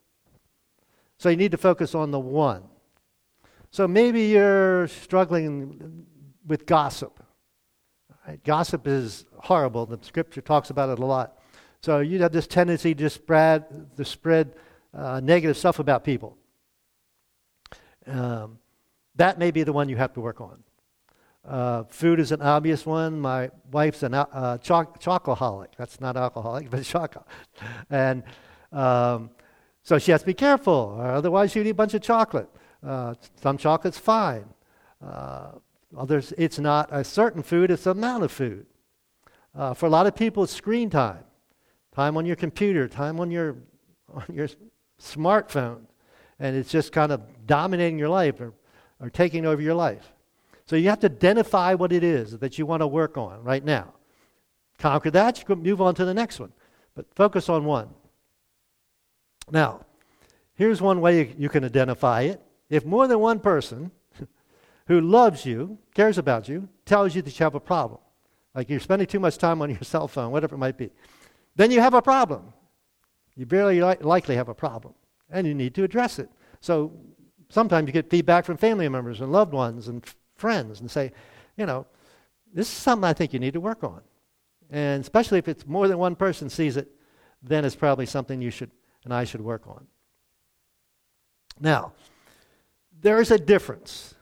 So 1.17 1.27
you 1.27 1.35
need 1.35 1.51
to 1.51 1.57
focus 1.57 1.93
on 1.93 2.11
the 2.11 2.19
one. 2.19 2.63
So 3.69 3.85
maybe 3.85 4.21
you're 4.27 4.87
struggling 4.87 6.05
with 6.47 6.65
gossip. 6.65 7.21
Right? 8.25 8.41
Gossip 8.45 8.87
is 8.87 9.25
horrible. 9.39 9.87
The 9.87 9.99
scripture 10.03 10.39
talks 10.39 10.69
about 10.69 10.87
it 10.87 10.99
a 10.99 11.05
lot. 11.05 11.37
So 11.81 11.99
you 11.99 12.21
have 12.21 12.31
this 12.31 12.47
tendency 12.47 12.95
to 12.95 13.09
spread, 13.09 13.97
to 13.97 14.05
spread 14.05 14.55
uh, 14.93 15.19
negative 15.19 15.57
stuff 15.57 15.79
about 15.79 16.05
people. 16.05 16.37
Um, 18.07 18.57
that 19.19 19.39
may 19.39 19.51
be 19.51 19.63
the 19.63 19.71
one 19.73 19.87
you 19.87 19.95
have 19.95 20.13
to 20.13 20.21
work 20.21 20.41
on. 20.41 20.63
Uh, 21.47 21.83
food 21.85 22.19
is 22.19 22.31
an 22.31 22.41
obvious 22.41 22.85
one. 22.85 23.19
My 23.19 23.49
wife's 23.71 24.03
a 24.03 24.11
uh, 24.13 24.57
choc- 24.57 24.99
chocoholic. 25.01 25.67
That's 25.77 26.01
not 26.01 26.17
alcoholic, 26.17 26.69
but 26.69 26.83
chocolate. 26.95 27.25
And 27.89 28.23
um, 28.71 29.29
so 29.83 29.97
she 29.97 30.11
has 30.11 30.21
to 30.21 30.27
be 30.27 30.33
careful, 30.33 30.99
otherwise 30.99 31.51
she'd 31.51 31.65
eat 31.65 31.71
a 31.71 31.73
bunch 31.73 31.93
of 31.93 32.01
chocolate. 32.01 32.49
Uh, 32.85 33.13
some 33.41 33.57
chocolate's 33.57 33.97
fine. 33.97 34.45
Uh, 35.01 35.51
Others, 35.97 36.33
it's 36.37 36.59
not 36.59 36.89
a 36.91 37.03
certain 37.03 37.41
food, 37.41 37.71
it's 37.71 37.85
the 37.85 37.91
amount 37.91 38.23
of 38.23 38.31
food. 38.31 38.65
Uh, 39.55 39.73
for 39.73 39.87
a 39.87 39.89
lot 39.89 40.05
of 40.05 40.15
people, 40.15 40.43
it's 40.43 40.53
screen 40.53 40.89
time, 40.89 41.23
time 41.95 42.15
on 42.15 42.25
your 42.25 42.35
computer, 42.35 42.87
time 42.87 43.19
on 43.19 43.31
your, 43.31 43.57
on 44.13 44.25
your 44.31 44.47
smartphone. 45.01 45.81
And 46.39 46.55
it's 46.55 46.69
just 46.69 46.91
kind 46.91 47.11
of 47.11 47.21
dominating 47.47 47.97
your 47.97 48.09
life 48.09 48.39
or, 48.39 48.53
or 48.99 49.09
taking 49.09 49.45
over 49.45 49.61
your 49.61 49.75
life. 49.75 50.13
So 50.65 50.75
you 50.75 50.89
have 50.89 50.99
to 50.99 51.07
identify 51.07 51.73
what 51.73 51.91
it 51.91 52.03
is 52.03 52.37
that 52.39 52.59
you 52.59 52.65
want 52.65 52.81
to 52.81 52.87
work 52.87 53.17
on 53.17 53.43
right 53.43 53.63
now. 53.63 53.93
Conquer 54.77 55.11
that, 55.11 55.39
you 55.39 55.45
can 55.45 55.63
move 55.63 55.81
on 55.81 55.95
to 55.95 56.05
the 56.05 56.13
next 56.13 56.39
one. 56.39 56.51
But 56.95 57.13
focus 57.15 57.49
on 57.49 57.65
one. 57.65 57.89
Now, 59.51 59.85
here's 60.53 60.81
one 60.81 61.01
way 61.01 61.33
you 61.37 61.49
can 61.49 61.65
identify 61.65 62.21
it. 62.21 62.41
If 62.69 62.85
more 62.85 63.07
than 63.07 63.19
one 63.19 63.39
person 63.39 63.91
who 64.87 65.01
loves 65.01 65.45
you, 65.45 65.79
cares 65.93 66.17
about 66.17 66.47
you, 66.47 66.69
tells 66.85 67.15
you 67.15 67.21
that 67.23 67.39
you 67.39 67.43
have 67.43 67.55
a 67.55 67.59
problem, 67.59 67.99
like 68.53 68.69
you're 68.69 68.79
spending 68.79 69.07
too 69.07 69.19
much 69.19 69.37
time 69.37 69.61
on 69.61 69.69
your 69.69 69.79
cell 69.83 70.07
phone, 70.07 70.31
whatever 70.31 70.55
it 70.55 70.59
might 70.59 70.77
be, 70.77 70.91
then 71.55 71.71
you 71.71 71.81
have 71.81 71.93
a 71.93 72.01
problem. 72.01 72.53
You 73.35 73.45
very 73.45 73.81
li- 73.81 73.95
likely 74.01 74.35
have 74.35 74.49
a 74.49 74.53
problem, 74.53 74.93
and 75.29 75.47
you 75.47 75.55
need 75.55 75.73
to 75.75 75.83
address 75.83 76.19
it. 76.19 76.29
So 76.61 76.91
sometimes 77.49 77.87
you 77.87 77.93
get 77.93 78.09
feedback 78.09 78.45
from 78.45 78.57
family 78.57 78.87
members 78.87 79.21
and 79.21 79.31
loved 79.31 79.53
ones 79.53 79.87
and 79.87 80.03
f- 80.05 80.15
friends 80.35 80.79
and 80.79 80.89
say, 80.89 81.11
you 81.57 81.65
know, 81.65 81.85
this 82.53 82.67
is 82.67 82.73
something 82.73 83.03
I 83.03 83.13
think 83.13 83.33
you 83.33 83.39
need 83.39 83.53
to 83.53 83.59
work 83.59 83.83
on. 83.83 84.01
And 84.69 85.01
especially 85.01 85.39
if 85.39 85.47
it's 85.47 85.65
more 85.65 85.87
than 85.87 85.97
one 85.97 86.15
person 86.15 86.49
sees 86.49 86.77
it, 86.77 86.89
then 87.41 87.65
it's 87.65 87.75
probably 87.75 88.05
something 88.05 88.41
you 88.41 88.51
should 88.51 88.71
and 89.03 89.13
I 89.13 89.23
should 89.23 89.41
work 89.41 89.67
on. 89.67 89.87
Now, 91.59 91.93
there 93.01 93.19
is 93.21 93.31
a 93.31 93.37
difference 93.37 94.13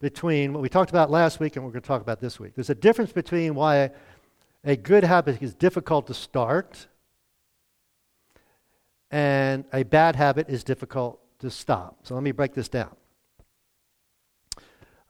between 0.00 0.52
what 0.52 0.62
we 0.62 0.68
talked 0.68 0.90
about 0.90 1.10
last 1.10 1.40
week 1.40 1.56
and 1.56 1.64
what 1.64 1.68
we're 1.68 1.74
going 1.74 1.82
to 1.82 1.88
talk 1.88 2.02
about 2.02 2.20
this 2.20 2.38
week. 2.38 2.54
There's 2.54 2.70
a 2.70 2.74
difference 2.74 3.12
between 3.12 3.54
why 3.54 3.90
a 4.64 4.76
good 4.76 5.04
habit 5.04 5.40
is 5.42 5.54
difficult 5.54 6.06
to 6.08 6.14
start 6.14 6.86
and 9.10 9.64
a 9.72 9.84
bad 9.84 10.16
habit 10.16 10.48
is 10.48 10.64
difficult 10.64 11.20
to 11.40 11.50
stop. 11.50 11.98
So 12.04 12.14
let 12.14 12.22
me 12.22 12.32
break 12.32 12.54
this 12.54 12.68
down. 12.68 12.94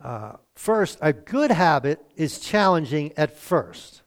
Uh, 0.00 0.32
first, 0.54 0.98
a 1.00 1.12
good 1.12 1.50
habit 1.50 2.04
is 2.16 2.38
challenging 2.38 3.12
at 3.16 3.36
first. 3.36 4.02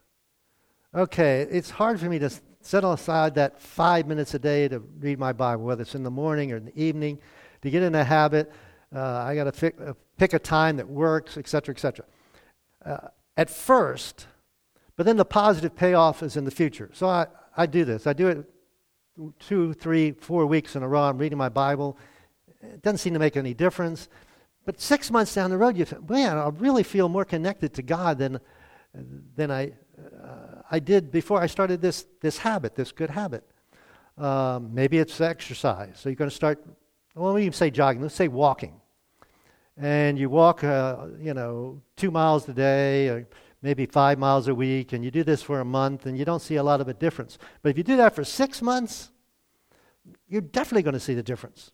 Okay, 0.93 1.41
it's 1.49 1.69
hard 1.69 1.99
for 1.99 2.05
me 2.05 2.19
to 2.19 2.29
set 2.61 2.83
aside 2.83 3.35
that 3.35 3.59
five 3.61 4.07
minutes 4.07 4.33
a 4.33 4.39
day 4.39 4.67
to 4.67 4.79
read 4.99 5.19
my 5.19 5.33
Bible, 5.33 5.63
whether 5.63 5.81
it's 5.81 5.95
in 5.95 6.03
the 6.03 6.11
morning 6.11 6.51
or 6.51 6.57
in 6.57 6.65
the 6.65 6.81
evening, 6.81 7.19
to 7.61 7.69
get 7.69 7.83
in 7.83 7.95
a 7.95 8.03
habit. 8.03 8.51
Uh, 8.95 9.01
I 9.01 9.35
got 9.35 9.53
to 9.53 9.73
uh, 9.83 9.93
pick 10.17 10.33
a 10.33 10.39
time 10.39 10.77
that 10.77 10.87
works, 10.87 11.37
etc., 11.37 11.73
etc. 11.73 12.05
Uh, 12.85 12.97
at 13.37 13.49
first, 13.49 14.27
but 14.95 15.05
then 15.05 15.17
the 15.17 15.25
positive 15.25 15.75
payoff 15.75 16.21
is 16.23 16.37
in 16.37 16.45
the 16.45 16.51
future. 16.51 16.89
So 16.93 17.07
I, 17.07 17.27
I 17.55 17.65
do 17.65 17.85
this. 17.85 18.05
I 18.05 18.13
do 18.13 18.27
it 18.27 18.49
two, 19.39 19.73
three, 19.73 20.11
four 20.11 20.45
weeks 20.45 20.75
in 20.75 20.83
a 20.83 20.87
row. 20.87 21.03
I'm 21.03 21.17
reading 21.17 21.37
my 21.37 21.49
Bible. 21.49 21.97
It 22.61 22.81
doesn't 22.81 22.97
seem 22.97 23.13
to 23.13 23.19
make 23.19 23.37
any 23.37 23.53
difference. 23.53 24.09
But 24.65 24.79
six 24.79 25.09
months 25.09 25.33
down 25.33 25.49
the 25.49 25.57
road, 25.57 25.77
you 25.77 25.85
think, 25.85 26.09
man, 26.09 26.37
I 26.37 26.49
really 26.49 26.83
feel 26.83 27.09
more 27.09 27.25
connected 27.25 27.73
to 27.75 27.81
God 27.81 28.17
than, 28.17 28.39
than 29.35 29.49
I, 29.49 29.73
uh, 29.97 30.61
I 30.69 30.79
did 30.79 31.11
before 31.11 31.41
I 31.41 31.47
started 31.47 31.81
this, 31.81 32.05
this 32.21 32.37
habit, 32.37 32.75
this 32.75 32.91
good 32.91 33.09
habit. 33.09 33.49
Um, 34.17 34.73
maybe 34.73 34.97
it's 34.97 35.19
exercise. 35.21 35.97
So 35.99 36.09
you're 36.09 36.15
going 36.15 36.29
to 36.29 36.35
start, 36.35 36.63
well, 37.15 37.33
we 37.33 37.41
even 37.41 37.53
say 37.53 37.69
jogging. 37.69 38.01
Let's 38.01 38.15
say 38.15 38.27
walking 38.27 38.79
and 39.79 40.19
you 40.19 40.29
walk, 40.29 40.63
uh, 40.63 41.07
you 41.19 41.33
know, 41.33 41.81
two 41.95 42.11
miles 42.11 42.47
a 42.49 42.53
day, 42.53 43.07
or 43.07 43.27
maybe 43.61 43.85
five 43.85 44.19
miles 44.19 44.47
a 44.47 44.55
week, 44.55 44.93
and 44.93 45.03
you 45.03 45.11
do 45.11 45.23
this 45.23 45.41
for 45.41 45.61
a 45.61 45.65
month, 45.65 46.05
and 46.05 46.17
you 46.17 46.25
don't 46.25 46.41
see 46.41 46.55
a 46.55 46.63
lot 46.63 46.81
of 46.81 46.87
a 46.87 46.93
difference. 46.93 47.37
But 47.61 47.69
if 47.69 47.77
you 47.77 47.83
do 47.83 47.97
that 47.97 48.13
for 48.13 48.23
six 48.23 48.61
months, 48.61 49.11
you're 50.27 50.41
definitely 50.41 50.83
going 50.83 50.93
to 50.93 50.99
see 50.99 51.13
the 51.13 51.23
difference. 51.23 51.71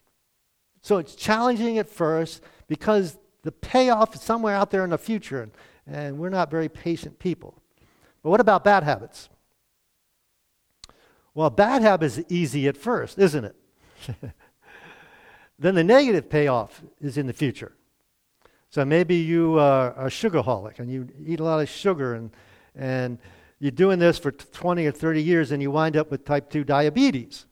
So 0.85 0.99
it's 0.99 1.15
challenging 1.15 1.79
at 1.79 1.89
first 1.89 2.43
because 2.67 3.17
the 3.41 3.51
payoff 3.51 4.13
is 4.13 4.21
somewhere 4.21 4.53
out 4.53 4.69
there 4.69 4.83
in 4.83 4.91
the 4.91 4.99
future, 4.99 5.41
and, 5.41 5.51
and 5.87 6.19
we're 6.19 6.29
not 6.29 6.51
very 6.51 6.69
patient 6.69 7.17
people. 7.17 7.59
But 8.21 8.29
what 8.29 8.39
about 8.39 8.63
bad 8.63 8.83
habits? 8.83 9.29
Well, 11.33 11.49
bad 11.49 11.81
habit 11.81 12.05
is 12.05 12.23
easy 12.29 12.67
at 12.67 12.77
first, 12.77 13.17
isn't 13.17 13.45
it? 13.45 13.55
then 15.57 15.73
the 15.73 15.83
negative 15.83 16.29
payoff 16.29 16.83
is 17.01 17.17
in 17.17 17.25
the 17.25 17.33
future. 17.33 17.71
So 18.69 18.85
maybe 18.85 19.15
you 19.15 19.57
are 19.57 19.91
a 19.93 20.05
sugarholic 20.05 20.77
and 20.77 20.91
you 20.91 21.07
eat 21.25 21.39
a 21.39 21.43
lot 21.43 21.61
of 21.61 21.67
sugar 21.67 22.13
and, 22.13 22.29
and 22.75 23.17
you're 23.57 23.71
doing 23.71 23.97
this 23.97 24.19
for 24.19 24.31
20 24.31 24.85
or 24.85 24.91
30 24.91 25.23
years 25.23 25.51
and 25.51 25.63
you 25.63 25.71
wind 25.71 25.97
up 25.97 26.11
with 26.11 26.25
type 26.25 26.51
2 26.51 26.63
diabetes. 26.63 27.47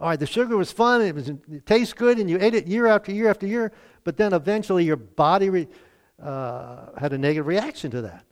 All 0.00 0.08
right, 0.08 0.18
the 0.18 0.26
sugar 0.26 0.56
was 0.56 0.72
fun, 0.72 1.02
it, 1.02 1.14
was, 1.14 1.28
it 1.28 1.66
tastes 1.66 1.92
good, 1.92 2.18
and 2.18 2.30
you 2.30 2.38
ate 2.40 2.54
it 2.54 2.66
year 2.66 2.86
after 2.86 3.12
year 3.12 3.28
after 3.28 3.46
year, 3.46 3.70
but 4.02 4.16
then 4.16 4.32
eventually 4.32 4.82
your 4.82 4.96
body 4.96 5.50
re, 5.50 5.68
uh, 6.22 6.86
had 6.98 7.12
a 7.12 7.18
negative 7.18 7.46
reaction 7.46 7.90
to 7.90 8.02
that. 8.02 8.24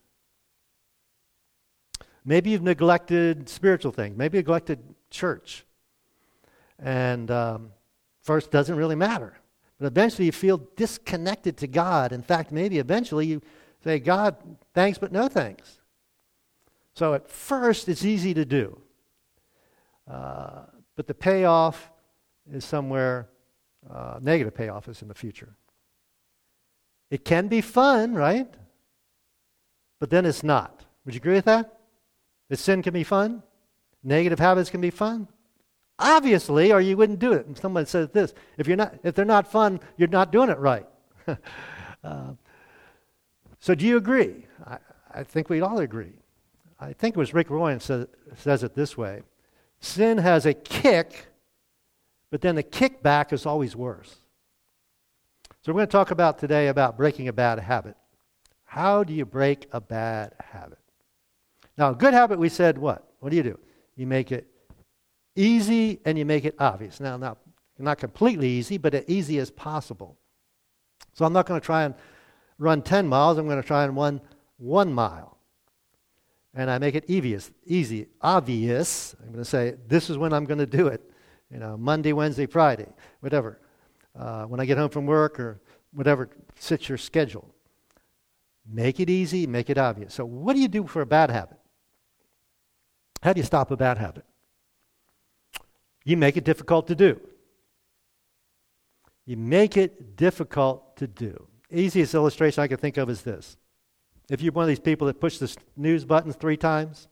Maybe 2.24 2.50
you've 2.50 2.62
neglected 2.62 3.50
spiritual 3.50 3.92
things, 3.92 4.16
maybe 4.16 4.38
neglected 4.38 4.78
church. 5.10 5.66
And 6.78 7.30
um, 7.30 7.70
first 8.22 8.50
doesn't 8.50 8.76
really 8.76 8.94
matter. 8.94 9.38
But 9.78 9.86
eventually 9.86 10.26
you 10.26 10.32
feel 10.32 10.58
disconnected 10.76 11.58
to 11.58 11.66
God. 11.66 12.12
In 12.12 12.22
fact, 12.22 12.50
maybe 12.50 12.78
eventually 12.78 13.26
you 13.26 13.42
say, 13.84 13.98
God, 13.98 14.36
thanks, 14.74 14.98
but 14.98 15.12
no 15.12 15.28
thanks. 15.28 15.80
So 16.94 17.14
at 17.14 17.28
first, 17.28 17.88
it's 17.88 18.04
easy 18.04 18.34
to 18.34 18.44
do. 18.44 18.80
Uh, 20.10 20.62
but 20.98 21.06
the 21.06 21.14
payoff 21.14 21.92
is 22.52 22.64
somewhere, 22.64 23.28
uh, 23.88 24.18
negative 24.20 24.52
payoff 24.52 24.88
is 24.88 25.00
in 25.00 25.06
the 25.06 25.14
future. 25.14 25.54
It 27.08 27.24
can 27.24 27.46
be 27.46 27.60
fun, 27.60 28.14
right? 28.14 28.52
But 30.00 30.10
then 30.10 30.26
it's 30.26 30.42
not. 30.42 30.84
Would 31.04 31.14
you 31.14 31.18
agree 31.18 31.34
with 31.34 31.44
that? 31.44 31.78
That 32.48 32.56
sin 32.56 32.82
can 32.82 32.92
be 32.92 33.04
fun? 33.04 33.44
Negative 34.02 34.40
habits 34.40 34.70
can 34.70 34.80
be 34.80 34.90
fun? 34.90 35.28
Obviously, 36.00 36.72
or 36.72 36.80
you 36.80 36.96
wouldn't 36.96 37.20
do 37.20 37.32
it. 37.32 37.46
And 37.46 37.56
someone 37.56 37.86
says 37.86 38.08
this 38.08 38.34
if, 38.56 38.66
you're 38.66 38.76
not, 38.76 38.98
if 39.04 39.14
they're 39.14 39.24
not 39.24 39.46
fun, 39.46 39.78
you're 39.98 40.08
not 40.08 40.32
doing 40.32 40.50
it 40.50 40.58
right. 40.58 40.86
uh, 42.02 42.32
so, 43.60 43.72
do 43.76 43.86
you 43.86 43.98
agree? 43.98 44.46
I, 44.66 44.78
I, 45.14 45.22
think 45.22 45.48
we'd 45.48 45.62
all 45.62 45.78
agree. 45.78 46.18
I 46.80 46.92
think 46.92 47.14
it 47.14 47.18
was 47.20 47.34
Rick 47.34 47.50
Warren 47.50 47.78
says, 47.78 48.08
says 48.34 48.64
it 48.64 48.74
this 48.74 48.98
way 48.98 49.22
Sin 49.80 50.18
has 50.18 50.46
a 50.46 50.54
kick, 50.54 51.26
but 52.30 52.40
then 52.40 52.54
the 52.54 52.62
kickback 52.62 53.32
is 53.32 53.46
always 53.46 53.76
worse. 53.76 54.16
So, 55.62 55.72
we're 55.72 55.78
going 55.78 55.88
to 55.88 55.92
talk 55.92 56.10
about 56.10 56.38
today 56.38 56.68
about 56.68 56.96
breaking 56.96 57.28
a 57.28 57.32
bad 57.32 57.58
habit. 57.58 57.96
How 58.64 59.04
do 59.04 59.12
you 59.12 59.24
break 59.24 59.68
a 59.72 59.80
bad 59.80 60.32
habit? 60.38 60.78
Now, 61.76 61.90
a 61.90 61.94
good 61.94 62.12
habit, 62.14 62.38
we 62.38 62.48
said 62.48 62.76
what? 62.76 63.08
What 63.20 63.30
do 63.30 63.36
you 63.36 63.42
do? 63.42 63.58
You 63.96 64.06
make 64.06 64.32
it 64.32 64.46
easy 65.36 66.00
and 66.04 66.18
you 66.18 66.24
make 66.24 66.44
it 66.44 66.54
obvious. 66.58 67.00
Now, 67.00 67.16
not, 67.16 67.38
not 67.78 67.98
completely 67.98 68.48
easy, 68.48 68.76
but 68.76 68.94
as 68.94 69.04
easy 69.06 69.38
as 69.38 69.50
possible. 69.50 70.18
So 71.14 71.24
I'm 71.24 71.32
not 71.32 71.46
going 71.46 71.60
to 71.60 71.64
try 71.64 71.84
and 71.84 71.94
run 72.58 72.82
10 72.82 73.06
miles. 73.06 73.38
I'm 73.38 73.46
going 73.46 73.60
to 73.60 73.66
try 73.66 73.84
and 73.84 73.96
run 73.96 74.20
one 74.58 74.92
mile. 74.92 75.37
And 76.58 76.68
I 76.68 76.78
make 76.78 76.96
it 76.96 77.04
obvious, 77.08 77.52
easy, 77.66 78.08
obvious. 78.20 79.14
I'm 79.20 79.28
going 79.28 79.44
to 79.44 79.48
say, 79.48 79.76
this 79.86 80.10
is 80.10 80.18
when 80.18 80.32
I'm 80.32 80.44
going 80.44 80.58
to 80.58 80.66
do 80.66 80.88
it. 80.88 81.00
You 81.52 81.60
know, 81.60 81.76
Monday, 81.76 82.12
Wednesday, 82.12 82.46
Friday, 82.46 82.88
whatever. 83.20 83.60
Uh, 84.18 84.42
when 84.42 84.58
I 84.58 84.64
get 84.64 84.76
home 84.76 84.90
from 84.90 85.06
work 85.06 85.38
or 85.38 85.60
whatever 85.92 86.28
fits 86.56 86.88
your 86.88 86.98
schedule. 86.98 87.48
Make 88.68 88.98
it 88.98 89.08
easy, 89.08 89.46
make 89.46 89.70
it 89.70 89.78
obvious. 89.78 90.14
So, 90.14 90.24
what 90.24 90.54
do 90.56 90.60
you 90.60 90.66
do 90.66 90.84
for 90.88 91.00
a 91.00 91.06
bad 91.06 91.30
habit? 91.30 91.58
How 93.22 93.32
do 93.32 93.38
you 93.38 93.46
stop 93.46 93.70
a 93.70 93.76
bad 93.76 93.96
habit? 93.98 94.24
you 96.04 96.16
make 96.16 96.36
it 96.36 96.44
difficult 96.44 96.88
to 96.88 96.94
do. 96.94 97.20
You 99.26 99.36
make 99.36 99.76
it 99.76 100.16
difficult 100.16 100.96
to 100.96 101.06
do. 101.06 101.46
Easiest 101.70 102.14
illustration 102.14 102.62
I 102.64 102.66
can 102.66 102.78
think 102.78 102.96
of 102.96 103.10
is 103.10 103.22
this. 103.22 103.58
If 104.30 104.42
you're 104.42 104.52
one 104.52 104.64
of 104.64 104.68
these 104.68 104.80
people 104.80 105.06
that 105.06 105.20
push 105.20 105.38
the 105.38 105.48
snooze 105.48 106.04
button 106.04 106.32
three 106.32 106.56
times, 106.56 107.08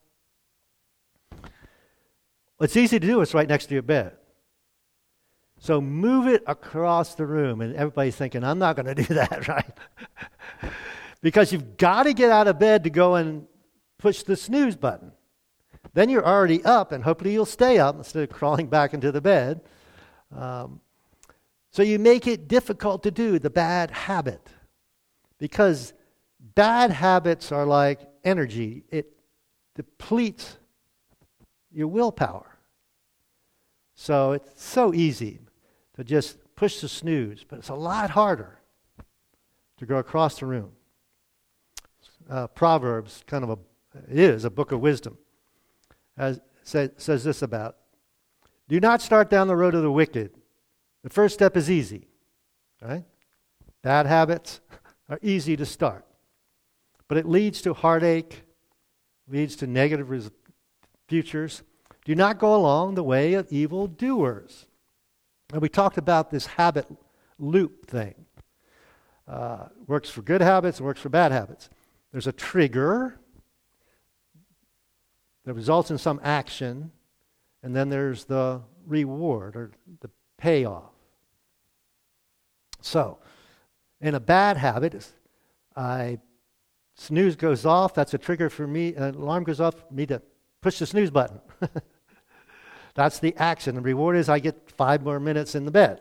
it's 2.60 2.76
easy 2.76 2.98
to 2.98 3.06
do. 3.06 3.20
It's 3.20 3.34
right 3.34 3.48
next 3.48 3.66
to 3.66 3.74
your 3.74 3.82
bed. 3.82 4.12
So 5.58 5.80
move 5.80 6.26
it 6.26 6.42
across 6.46 7.14
the 7.14 7.24
room, 7.26 7.60
and 7.60 7.74
everybody's 7.74 8.16
thinking, 8.16 8.44
I'm 8.44 8.58
not 8.58 8.76
going 8.76 8.86
to 8.94 8.94
do 8.94 9.14
that, 9.14 9.48
right? 9.48 9.78
because 11.22 11.52
you've 11.52 11.76
got 11.76 12.04
to 12.04 12.12
get 12.12 12.30
out 12.30 12.48
of 12.48 12.58
bed 12.58 12.84
to 12.84 12.90
go 12.90 13.14
and 13.14 13.46
push 13.98 14.22
the 14.22 14.36
snooze 14.36 14.76
button. 14.76 15.12
Then 15.94 16.10
you're 16.10 16.26
already 16.26 16.62
up, 16.64 16.92
and 16.92 17.02
hopefully 17.02 17.32
you'll 17.32 17.46
stay 17.46 17.78
up 17.78 17.96
instead 17.96 18.22
of 18.22 18.28
crawling 18.28 18.66
back 18.66 18.92
into 18.92 19.10
the 19.10 19.22
bed. 19.22 19.62
Um, 20.36 20.80
so 21.70 21.82
you 21.82 21.98
make 21.98 22.26
it 22.26 22.48
difficult 22.48 23.02
to 23.04 23.10
do 23.10 23.38
the 23.38 23.50
bad 23.50 23.90
habit. 23.90 24.40
because 25.38 25.92
bad 26.56 26.90
habits 26.90 27.52
are 27.52 27.64
like 27.64 28.00
energy, 28.24 28.82
it 28.90 29.12
depletes 29.76 30.56
your 31.70 31.86
willpower. 31.86 32.56
So 33.94 34.32
it's 34.32 34.62
so 34.62 34.92
easy 34.92 35.38
to 35.94 36.02
just 36.02 36.38
push 36.56 36.80
the 36.80 36.88
snooze, 36.88 37.44
but 37.46 37.60
it's 37.60 37.68
a 37.68 37.74
lot 37.74 38.10
harder 38.10 38.58
to 39.76 39.86
go 39.86 39.96
across 39.96 40.40
the 40.40 40.46
room. 40.46 40.72
Uh, 42.28 42.46
Proverbs, 42.48 43.22
kind 43.26 43.44
of 43.44 43.50
a, 43.50 43.58
is 44.08 44.44
a 44.44 44.50
book 44.50 44.72
of 44.72 44.80
wisdom, 44.80 45.16
as, 46.16 46.40
say, 46.62 46.90
says 46.96 47.22
this 47.22 47.42
about 47.42 47.76
Do 48.68 48.80
not 48.80 49.00
start 49.00 49.30
down 49.30 49.46
the 49.46 49.56
road 49.56 49.74
of 49.74 49.82
the 49.82 49.92
wicked. 49.92 50.32
The 51.04 51.10
first 51.10 51.34
step 51.34 51.56
is 51.56 51.70
easy, 51.70 52.08
right? 52.82 53.04
Bad 53.82 54.06
habits 54.06 54.60
are 55.08 55.20
easy 55.22 55.56
to 55.56 55.64
start, 55.64 56.04
but 57.08 57.18
it 57.18 57.26
leads 57.26 57.62
to 57.62 57.74
heartache, 57.74 58.42
leads 59.28 59.56
to 59.56 59.66
negative 59.66 60.10
res- 60.10 60.30
futures. 61.08 61.62
Do 62.04 62.14
not 62.14 62.38
go 62.38 62.54
along 62.54 62.94
the 62.94 63.02
way 63.02 63.34
of 63.34 63.50
evil 63.50 63.86
doers. 63.86 64.66
And 65.52 65.62
we 65.62 65.68
talked 65.68 65.98
about 65.98 66.30
this 66.30 66.46
habit 66.46 66.86
loop 67.38 67.86
thing. 67.86 68.14
Uh, 69.28 69.66
works 69.86 70.08
for 70.08 70.22
good 70.22 70.40
habits, 70.40 70.80
works 70.80 71.00
for 71.00 71.08
bad 71.08 71.32
habits. 71.32 71.68
There's 72.12 72.26
a 72.26 72.32
trigger 72.32 73.18
that 75.44 75.54
results 75.54 75.90
in 75.90 75.98
some 75.98 76.20
action, 76.22 76.90
and 77.62 77.74
then 77.74 77.88
there's 77.88 78.24
the 78.24 78.62
reward 78.86 79.56
or 79.56 79.72
the 80.00 80.10
payoff. 80.38 80.92
So, 82.80 83.18
in 84.00 84.14
a 84.14 84.20
bad 84.20 84.56
habit, 84.56 85.10
I 85.74 86.20
snooze 86.96 87.36
goes 87.36 87.64
off. 87.64 87.94
That's 87.94 88.14
a 88.14 88.18
trigger 88.18 88.50
for 88.50 88.66
me. 88.66 88.94
An 88.94 89.14
alarm 89.14 89.44
goes 89.44 89.60
off. 89.60 89.74
Me 89.90 90.06
to 90.06 90.20
push 90.60 90.78
the 90.78 90.86
snooze 90.86 91.10
button. 91.10 91.40
That's 92.94 93.18
the 93.18 93.34
action. 93.36 93.74
The 93.74 93.82
reward 93.82 94.16
is 94.16 94.28
I 94.28 94.38
get 94.38 94.70
five 94.72 95.02
more 95.02 95.20
minutes 95.20 95.54
in 95.54 95.64
the 95.64 95.70
bed. 95.70 96.00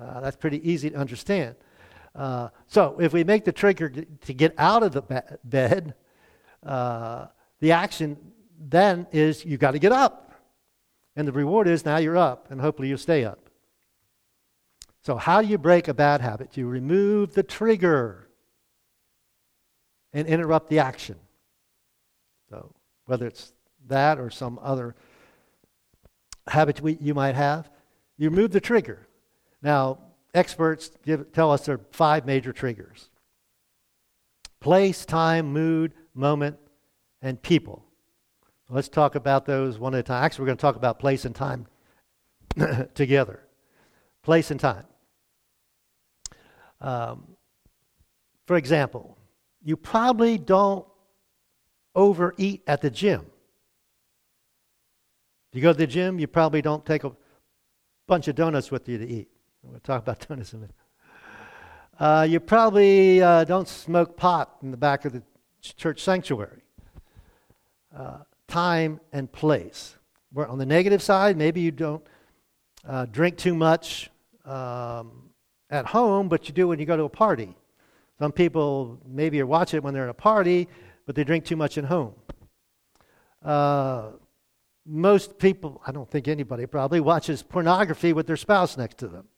Uh, 0.00 0.20
that's 0.20 0.36
pretty 0.36 0.66
easy 0.66 0.88
to 0.88 0.96
understand. 0.96 1.56
Uh, 2.14 2.48
so 2.66 2.96
if 2.98 3.12
we 3.12 3.22
make 3.22 3.44
the 3.44 3.52
trigger 3.52 3.90
to 3.90 4.32
get 4.32 4.54
out 4.56 4.82
of 4.82 4.92
the 4.92 5.02
be- 5.02 5.36
bed, 5.44 5.94
uh, 6.64 7.26
the 7.60 7.72
action 7.72 8.16
then 8.58 9.06
is 9.12 9.44
you've 9.44 9.60
got 9.60 9.72
to 9.72 9.78
get 9.78 9.92
up. 9.92 10.32
And 11.16 11.28
the 11.28 11.32
reward 11.32 11.68
is 11.68 11.84
now 11.84 11.98
you're 11.98 12.16
up, 12.16 12.50
and 12.50 12.62
hopefully 12.62 12.88
you'll 12.88 12.96
stay 12.96 13.26
up. 13.26 13.50
So, 15.02 15.16
how 15.16 15.42
do 15.42 15.48
you 15.48 15.58
break 15.58 15.86
a 15.86 15.92
bad 15.92 16.22
habit? 16.22 16.56
You 16.56 16.66
remove 16.66 17.34
the 17.34 17.42
trigger 17.42 18.29
and 20.12 20.26
interrupt 20.26 20.68
the 20.68 20.78
action. 20.78 21.16
So, 22.48 22.74
whether 23.06 23.26
it's 23.26 23.52
that 23.86 24.18
or 24.18 24.30
some 24.30 24.58
other 24.62 24.94
habit 26.48 26.80
we, 26.80 26.98
you 27.00 27.14
might 27.14 27.34
have, 27.34 27.70
you 28.16 28.30
move 28.30 28.50
the 28.50 28.60
trigger. 28.60 29.06
Now, 29.62 29.98
experts 30.34 30.90
give, 31.04 31.32
tell 31.32 31.52
us 31.52 31.66
there 31.66 31.76
are 31.76 31.80
five 31.92 32.26
major 32.26 32.52
triggers 32.52 33.08
place, 34.60 35.06
time, 35.06 35.52
mood, 35.52 35.94
moment, 36.14 36.58
and 37.22 37.40
people. 37.40 37.82
Let's 38.68 38.88
talk 38.88 39.14
about 39.14 39.46
those 39.46 39.78
one 39.78 39.94
at 39.94 40.00
a 40.00 40.02
time. 40.02 40.22
Actually, 40.22 40.42
we're 40.42 40.46
going 40.46 40.58
to 40.58 40.62
talk 40.62 40.76
about 40.76 40.98
place 40.98 41.24
and 41.24 41.34
time 41.34 41.66
together. 42.94 43.40
Place 44.22 44.50
and 44.50 44.60
time. 44.60 44.84
Um, 46.80 47.36
for 48.46 48.56
example, 48.56 49.16
you 49.62 49.76
probably 49.76 50.38
don't 50.38 50.86
overeat 51.94 52.62
at 52.66 52.80
the 52.80 52.90
gym. 52.90 53.26
If 55.50 55.56
you 55.56 55.62
go 55.62 55.72
to 55.72 55.78
the 55.78 55.86
gym, 55.86 56.18
you 56.18 56.26
probably 56.26 56.62
don't 56.62 56.84
take 56.86 57.04
a 57.04 57.12
bunch 58.06 58.28
of 58.28 58.36
donuts 58.36 58.70
with 58.70 58.88
you 58.88 58.98
to 58.98 59.06
eat. 59.06 59.28
We'll 59.62 59.80
talk 59.80 60.02
about 60.02 60.24
donuts 60.28 60.52
in 60.52 60.58
a 60.58 60.60
minute. 60.62 60.76
Uh, 61.98 62.26
you 62.28 62.40
probably 62.40 63.20
uh, 63.20 63.44
don't 63.44 63.68
smoke 63.68 64.16
pot 64.16 64.56
in 64.62 64.70
the 64.70 64.76
back 64.76 65.04
of 65.04 65.12
the 65.12 65.22
church 65.60 66.02
sanctuary. 66.02 66.62
Uh, 67.94 68.18
time 68.46 69.00
and 69.12 69.30
place. 69.30 69.96
Where 70.32 70.46
on 70.46 70.58
the 70.58 70.66
negative 70.66 71.02
side, 71.02 71.36
maybe 71.36 71.60
you 71.60 71.70
don't 71.70 72.02
uh, 72.88 73.06
drink 73.06 73.36
too 73.36 73.54
much 73.54 74.10
um, 74.44 75.30
at 75.68 75.86
home, 75.86 76.28
but 76.28 76.48
you 76.48 76.54
do 76.54 76.68
when 76.68 76.78
you 76.78 76.86
go 76.86 76.96
to 76.96 77.04
a 77.04 77.08
party. 77.08 77.54
Some 78.20 78.32
people 78.32 79.00
maybe 79.06 79.42
watch 79.42 79.72
it 79.72 79.82
when 79.82 79.94
they're 79.94 80.04
at 80.04 80.10
a 80.10 80.14
party, 80.14 80.68
but 81.06 81.14
they 81.14 81.24
drink 81.24 81.46
too 81.46 81.56
much 81.56 81.78
at 81.78 81.86
home. 81.86 82.12
Uh, 83.42 84.10
most 84.84 85.38
people, 85.38 85.80
I 85.86 85.92
don't 85.92 86.08
think 86.10 86.28
anybody 86.28 86.66
probably, 86.66 87.00
watches 87.00 87.42
pornography 87.42 88.12
with 88.12 88.26
their 88.26 88.36
spouse 88.36 88.76
next 88.76 88.98
to 88.98 89.08
them. 89.08 89.28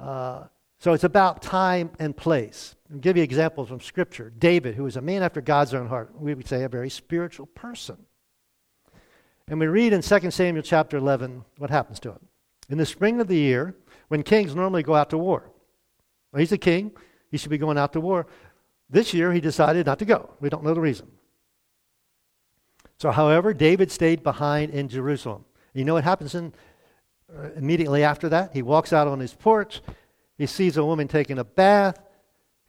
Uh, 0.00 0.44
so 0.78 0.94
it's 0.94 1.04
about 1.04 1.42
time 1.42 1.90
and 1.98 2.16
place. 2.16 2.74
I'll 2.90 3.00
give 3.00 3.18
you 3.18 3.22
examples 3.22 3.68
from 3.68 3.80
Scripture. 3.80 4.32
David, 4.38 4.74
who 4.74 4.84
was 4.84 4.96
a 4.96 5.02
man 5.02 5.22
after 5.22 5.42
God's 5.42 5.74
own 5.74 5.88
heart, 5.88 6.18
we 6.18 6.32
would 6.32 6.48
say 6.48 6.64
a 6.64 6.70
very 6.70 6.88
spiritual 6.88 7.44
person. 7.44 7.98
And 9.46 9.60
we 9.60 9.66
read 9.66 9.92
in 9.92 10.00
2 10.00 10.30
Samuel 10.30 10.62
chapter 10.62 10.96
11 10.96 11.44
what 11.58 11.68
happens 11.68 12.00
to 12.00 12.12
him. 12.12 12.20
In 12.70 12.78
the 12.78 12.86
spring 12.86 13.20
of 13.20 13.28
the 13.28 13.36
year, 13.36 13.74
when 14.08 14.22
kings 14.22 14.54
normally 14.54 14.82
go 14.82 14.94
out 14.94 15.10
to 15.10 15.18
war, 15.18 15.50
well, 16.32 16.40
he's 16.40 16.52
a 16.52 16.58
king, 16.58 16.92
he 17.30 17.38
should 17.38 17.50
be 17.50 17.58
going 17.58 17.78
out 17.78 17.92
to 17.92 18.00
war. 18.00 18.26
This 18.90 19.12
year, 19.12 19.32
he 19.32 19.40
decided 19.40 19.86
not 19.86 19.98
to 19.98 20.04
go. 20.04 20.30
We 20.40 20.48
don't 20.48 20.64
know 20.64 20.74
the 20.74 20.80
reason. 20.80 21.08
So, 22.98 23.10
however, 23.10 23.54
David 23.54 23.92
stayed 23.92 24.22
behind 24.22 24.72
in 24.72 24.88
Jerusalem. 24.88 25.44
You 25.72 25.84
know 25.84 25.94
what 25.94 26.04
happens 26.04 26.34
in, 26.34 26.52
uh, 27.32 27.50
immediately 27.56 28.02
after 28.02 28.28
that? 28.30 28.52
He 28.52 28.62
walks 28.62 28.92
out 28.92 29.06
on 29.06 29.20
his 29.20 29.34
porch. 29.34 29.82
He 30.36 30.46
sees 30.46 30.76
a 30.76 30.84
woman 30.84 31.06
taking 31.06 31.38
a 31.38 31.44
bath. 31.44 32.00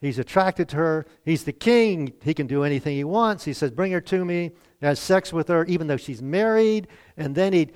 He's 0.00 0.18
attracted 0.18 0.68
to 0.70 0.76
her. 0.76 1.06
He's 1.24 1.44
the 1.44 1.52
king. 1.52 2.12
He 2.22 2.32
can 2.32 2.46
do 2.46 2.64
anything 2.64 2.96
he 2.96 3.04
wants. 3.04 3.44
He 3.44 3.52
says, 3.52 3.70
Bring 3.70 3.92
her 3.92 4.00
to 4.02 4.24
me. 4.24 4.52
He 4.80 4.86
has 4.86 4.98
sex 4.98 5.32
with 5.32 5.48
her, 5.48 5.64
even 5.66 5.86
though 5.86 5.96
she's 5.96 6.22
married. 6.22 6.88
And 7.16 7.34
then 7.34 7.52
he 7.52 7.70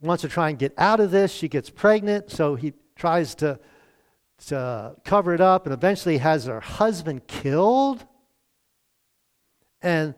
wants 0.00 0.22
to 0.22 0.28
try 0.28 0.48
and 0.48 0.58
get 0.58 0.72
out 0.78 1.00
of 1.00 1.10
this. 1.10 1.32
She 1.32 1.48
gets 1.48 1.68
pregnant, 1.68 2.30
so 2.30 2.54
he 2.54 2.72
tries 2.96 3.34
to, 3.36 3.58
to 4.46 4.96
cover 5.04 5.34
it 5.34 5.40
up 5.40 5.66
and 5.66 5.72
eventually 5.72 6.18
has 6.18 6.46
her 6.46 6.60
husband 6.60 7.26
killed. 7.26 8.06
And 9.82 10.14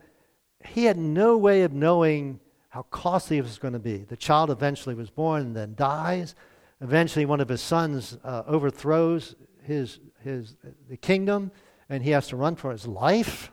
he 0.65 0.85
had 0.85 0.97
no 0.97 1.37
way 1.37 1.63
of 1.63 1.73
knowing 1.73 2.41
how 2.69 2.83
costly 2.83 3.39
it 3.39 3.43
was 3.43 3.59
going 3.59 3.75
to 3.75 3.79
be. 3.79 3.99
The 3.99 4.17
child 4.17 4.51
eventually 4.51 4.95
was 4.95 5.11
born 5.11 5.43
and 5.43 5.57
then 5.57 5.75
dies. 5.75 6.35
Eventually, 6.81 7.27
one 7.27 7.41
of 7.41 7.49
his 7.49 7.61
sons 7.61 8.17
uh, 8.25 8.43
overthrows 8.47 9.37
his, 9.63 10.01
his, 10.25 10.57
the 10.89 10.97
kingdom, 10.97 11.53
and 11.89 12.03
he 12.03 12.11
has 12.11 12.29
to 12.29 12.37
run 12.37 12.57
for 12.57 12.73
his 12.73 12.87
life. 12.87 13.53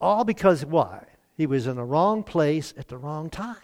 All 0.00 0.24
because 0.24 0.64
why? 0.64 1.04
He 1.36 1.46
was 1.46 1.66
in 1.66 1.76
the 1.76 1.84
wrong 1.84 2.24
place 2.24 2.74
at 2.76 2.88
the 2.88 2.98
wrong 2.98 3.30
time. 3.30 3.56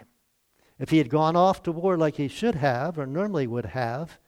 If 0.79 0.91
he 0.91 0.99
had 0.99 1.09
gone 1.09 1.35
off 1.35 1.63
to 1.65 1.73
war 1.73 1.97
like 1.97 2.17
he 2.17 2.29
should 2.29 2.55
have, 2.55 2.99
or 2.99 3.07
normally 3.07 3.47
would 3.47 3.67
have, 3.67 4.19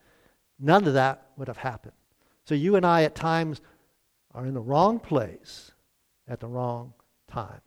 none 0.61 0.87
of 0.87 0.95
that 0.95 1.27
would 1.37 1.49
have 1.49 1.57
happened. 1.57 1.95
So 2.45 2.55
you 2.55 2.77
and 2.77 2.85
I 2.85 3.05
at 3.05 3.15
times 3.15 3.61
are 4.35 4.47
in 4.47 4.55
the 4.55 4.61
wrong 4.61 4.99
place 4.99 5.73
at 6.29 6.41
the 6.41 6.47
wrong 6.47 6.93
time. 7.29 7.61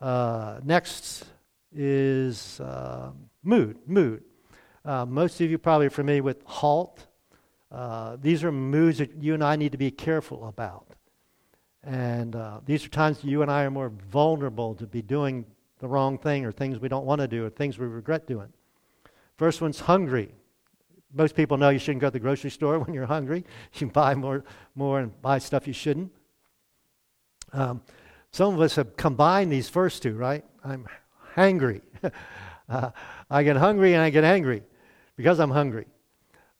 Uh, 0.00 0.60
next 0.64 1.24
is 1.74 2.60
uh, 2.60 3.10
mood. 3.42 3.78
Mood. 3.86 4.22
Uh, 4.84 5.04
most 5.04 5.40
of 5.40 5.50
you 5.50 5.58
probably 5.58 5.86
are 5.86 5.90
familiar 5.90 6.22
with 6.22 6.42
halt. 6.44 7.06
Uh, 7.70 8.16
these 8.20 8.44
are 8.44 8.52
moods 8.52 8.98
that 8.98 9.22
you 9.22 9.34
and 9.34 9.44
I 9.44 9.56
need 9.56 9.72
to 9.72 9.78
be 9.78 9.90
careful 9.90 10.48
about. 10.48 10.86
And 11.82 12.34
uh, 12.34 12.60
these 12.64 12.84
are 12.84 12.88
times 12.88 13.22
you 13.22 13.42
and 13.42 13.50
I 13.50 13.64
are 13.64 13.70
more 13.70 13.90
vulnerable 13.90 14.74
to 14.76 14.86
be 14.86 15.02
doing 15.02 15.44
the 15.78 15.88
wrong 15.88 16.18
thing 16.18 16.44
or 16.44 16.52
things 16.52 16.78
we 16.78 16.88
don't 16.88 17.06
want 17.06 17.20
to 17.20 17.28
do 17.28 17.46
or 17.46 17.50
things 17.50 17.78
we 17.78 17.86
regret 17.86 18.26
doing. 18.26 18.52
First 19.36 19.60
one's 19.60 19.80
hungry. 19.80 20.34
Most 21.12 21.34
people 21.34 21.56
know 21.56 21.70
you 21.70 21.78
shouldn't 21.78 22.00
go 22.00 22.08
to 22.08 22.12
the 22.12 22.20
grocery 22.20 22.50
store 22.50 22.78
when 22.82 22.94
you're 22.94 23.06
hungry. 23.06 23.44
You 23.74 23.88
buy 23.88 24.14
more, 24.14 24.44
more 24.74 25.00
and 25.00 25.22
buy 25.22 25.38
stuff 25.38 25.66
you 25.66 25.72
shouldn't. 25.72 26.12
Um, 27.52 27.82
some 28.30 28.54
of 28.54 28.60
us 28.60 28.76
have 28.76 28.96
combined 28.96 29.50
these 29.50 29.68
first 29.68 30.02
two, 30.02 30.14
right? 30.14 30.44
I'm 30.62 30.86
hangry. 31.34 31.80
uh, 32.68 32.90
I 33.30 33.42
get 33.42 33.56
hungry 33.56 33.94
and 33.94 34.02
I 34.02 34.10
get 34.10 34.24
angry 34.24 34.62
because 35.16 35.40
I'm 35.40 35.50
hungry. 35.50 35.86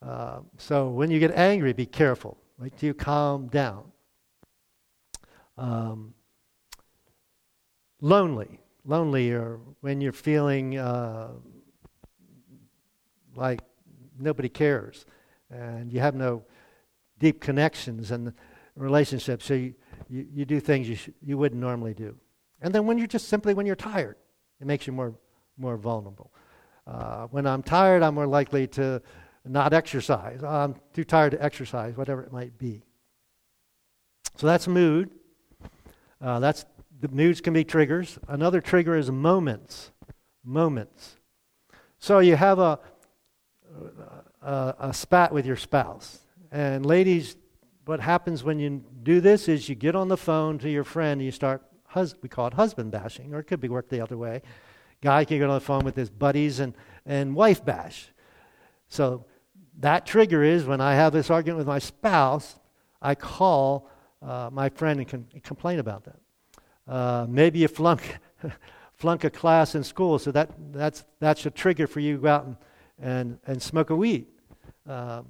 Uh, 0.01 0.41
so 0.57 0.89
when 0.89 1.11
you 1.11 1.19
get 1.19 1.33
angry, 1.33 1.73
be 1.73 1.87
careful. 1.87 2.39
Wait 2.59 2.77
till 2.79 2.89
you 2.89 2.95
calm 2.95 3.49
down. 3.49 3.85
Um, 5.59 6.15
lonely. 8.01 8.61
Lonely 8.85 9.33
or 9.33 9.61
when 9.81 10.01
you're 10.01 10.13
feeling 10.13 10.79
uh, 10.79 11.33
like 13.35 13.61
nobody 14.19 14.49
cares 14.49 15.07
and 15.51 15.93
you 15.93 16.01
have 16.01 16.15
no 16.15 16.45
deep 17.19 17.41
connections 17.41 18.11
and 18.11 18.33
relationships. 18.77 19.45
So 19.45 19.55
you, 19.55 19.75
you, 20.09 20.27
you 20.33 20.45
do 20.45 20.61
things 20.61 20.89
you, 20.89 20.97
sh- 20.97 21.11
you 21.23 21.39
wouldn't 21.39 21.61
normally 21.61 21.95
do. 21.95 22.17
And 22.61 22.75
then 22.75 22.87
when 22.87 22.99
you're 22.99 23.07
just 23.07 23.29
simply 23.29 23.55
when 23.55 23.67
you're 23.67 23.77
tired, 23.77 24.17
it 24.61 24.67
makes 24.67 24.87
you 24.87 24.93
more, 24.93 25.15
more 25.57 25.77
vulnerable. 25.77 26.33
Uh, 26.87 27.27
when 27.27 27.47
I'm 27.47 27.63
tired, 27.63 28.03
I'm 28.03 28.15
more 28.15 28.27
likely 28.27 28.67
to 28.69 29.03
not 29.45 29.73
exercise. 29.73 30.43
I'm 30.43 30.75
too 30.93 31.05
tired 31.05 31.33
to 31.33 31.43
exercise, 31.43 31.97
whatever 31.97 32.23
it 32.23 32.33
might 32.33 32.59
be. 32.59 32.83
So 34.37 34.47
that's 34.47 34.69
mood. 34.69 35.11
Uh, 36.21 36.41
that's 36.41 36.65
the 37.01 37.09
moods 37.09 37.41
can 37.41 37.53
be 37.53 37.65
triggers. 37.65 38.19
Another 38.29 38.61
trigger 38.61 38.97
is 38.97 39.11
moments. 39.11 39.93
Moments. 40.45 41.17
So 41.99 42.19
you 42.21 42.37
have 42.37 42.59
a, 42.59 42.79
a, 44.43 44.75
a 44.79 44.95
spat 44.95 45.33
with 45.33 45.47
your 45.47 45.57
spouse. 45.57 46.21
And 46.51 46.85
ladies, 46.87 47.37
what 47.85 48.01
happens 48.01 48.45
when 48.45 48.59
you 48.59 48.85
do 49.03 49.21
this 49.21 49.49
is 49.49 49.69
you 49.69 49.75
get 49.75 49.95
on 49.95 50.09
the 50.09 50.17
phone 50.17 50.59
to 50.59 50.71
your 50.71 50.85
friend 50.85 51.21
and 51.21 51.25
you 51.25 51.31
start, 51.31 51.63
hus- 51.87 52.15
we 52.23 52.29
call 52.29 52.47
it 52.47 52.55
husband 52.55 52.91
bashing, 52.91 53.35
or 53.35 53.41
it 53.41 53.45
could 53.45 53.61
be 53.61 53.69
worked 53.69 53.91
the 53.91 54.01
other 54.01 54.17
way. 54.17 54.43
Guy 55.01 55.25
can 55.25 55.39
get 55.39 55.49
on 55.49 55.55
the 55.55 55.61
phone 55.61 55.85
with 55.85 55.97
his 55.97 56.11
buddies 56.11 56.61
and, 56.61 56.75
and 57.07 57.35
wife 57.35 57.65
bash. 57.65 58.09
So 58.89 59.27
that 59.79 60.07
trigger 60.07 60.43
is 60.43 60.65
when 60.65 60.81
I 60.81 60.95
have 60.95 61.13
this 61.13 61.31
argument 61.31 61.59
with 61.59 61.67
my 61.67 61.79
spouse, 61.79 62.59
I 63.01 63.15
call 63.15 63.89
uh, 64.21 64.51
my 64.53 64.69
friend 64.71 65.01
and, 65.01 65.43
complain 65.43 65.79
about 65.79 66.05
that. 66.05 66.19
Uh, 66.87 67.27
maybe 67.29 67.61
you 67.61 67.69
flunk, 67.69 68.19
flunk 68.95 69.25
a 69.25 69.31
class 69.31 69.75
in 69.75 69.85
school, 69.85 70.19
so 70.19 70.33
that, 70.33 70.51
that's, 70.73 71.05
that's 71.21 71.47
a 71.47 71.51
trigger 71.51 71.87
for 71.87 72.01
you 72.01 72.17
to 72.17 72.23
go 72.23 72.29
out 72.29 72.45
and, 72.47 72.57
and, 73.01 73.39
and 73.47 73.63
smoke 73.63 73.91
a 73.91 73.97
weed. 73.97 74.27
Uh, 74.89 75.23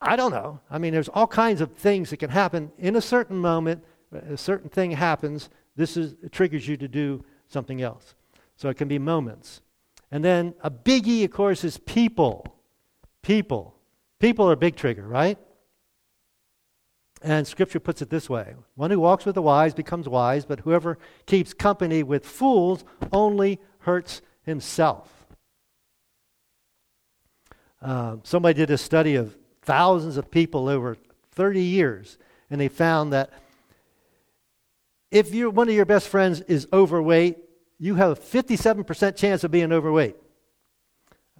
I 0.00 0.16
don't 0.16 0.30
know. 0.30 0.60
I 0.70 0.78
mean, 0.78 0.92
there's 0.92 1.08
all 1.08 1.26
kinds 1.26 1.60
of 1.60 1.72
things 1.72 2.10
that 2.10 2.16
can 2.16 2.30
happen 2.30 2.72
in 2.78 2.96
a 2.96 3.00
certain 3.00 3.36
moment. 3.36 3.84
A 4.12 4.36
certain 4.36 4.70
thing 4.70 4.92
happens. 4.92 5.50
This 5.76 5.96
is, 5.96 6.14
triggers 6.32 6.66
you 6.66 6.76
to 6.78 6.88
do 6.88 7.24
something 7.48 7.82
else. 7.82 8.14
So 8.56 8.68
it 8.68 8.76
can 8.76 8.88
be 8.88 8.98
moments. 8.98 9.60
And 10.10 10.24
then 10.24 10.54
a 10.62 10.70
biggie, 10.70 11.24
of 11.24 11.30
course, 11.30 11.64
is 11.64 11.78
people. 11.78 12.46
People. 13.22 13.74
People 14.18 14.48
are 14.48 14.52
a 14.52 14.56
big 14.56 14.76
trigger, 14.76 15.06
right? 15.06 15.38
And 17.22 17.46
Scripture 17.46 17.80
puts 17.80 18.00
it 18.00 18.08
this 18.08 18.30
way 18.30 18.54
One 18.74 18.90
who 18.90 19.00
walks 19.00 19.26
with 19.26 19.34
the 19.34 19.42
wise 19.42 19.74
becomes 19.74 20.08
wise, 20.08 20.44
but 20.46 20.60
whoever 20.60 20.98
keeps 21.26 21.52
company 21.52 22.02
with 22.02 22.26
fools 22.26 22.84
only 23.12 23.60
hurts 23.80 24.22
himself. 24.42 25.19
Uh, 27.82 28.16
somebody 28.22 28.54
did 28.54 28.70
a 28.70 28.78
study 28.78 29.14
of 29.16 29.36
thousands 29.62 30.16
of 30.16 30.30
people 30.30 30.68
over 30.68 30.96
30 31.32 31.62
years, 31.62 32.18
and 32.50 32.60
they 32.60 32.68
found 32.68 33.12
that 33.12 33.30
if 35.10 35.34
you 35.34 35.50
one 35.50 35.68
of 35.68 35.74
your 35.74 35.86
best 35.86 36.08
friends 36.08 36.40
is 36.42 36.68
overweight, 36.72 37.38
you 37.78 37.94
have 37.94 38.10
a 38.10 38.16
57% 38.16 39.16
chance 39.16 39.42
of 39.42 39.50
being 39.50 39.72
overweight. 39.72 40.16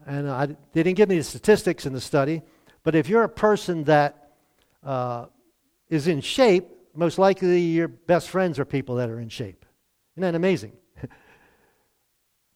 And 0.06 0.28
I, 0.28 0.46
they 0.46 0.82
didn't 0.82 0.96
give 0.96 1.08
me 1.08 1.18
the 1.18 1.24
statistics 1.24 1.86
in 1.86 1.92
the 1.92 2.00
study, 2.00 2.42
but 2.82 2.94
if 2.94 3.08
you're 3.08 3.24
a 3.24 3.28
person 3.28 3.84
that 3.84 4.32
uh, 4.82 5.26
is 5.88 6.08
in 6.08 6.20
shape, 6.20 6.66
most 6.94 7.18
likely 7.18 7.60
your 7.60 7.88
best 7.88 8.30
friends 8.30 8.58
are 8.58 8.64
people 8.64 8.96
that 8.96 9.10
are 9.10 9.20
in 9.20 9.28
shape. 9.28 9.64
Isn't 10.16 10.22
that 10.22 10.34
amazing? 10.34 10.72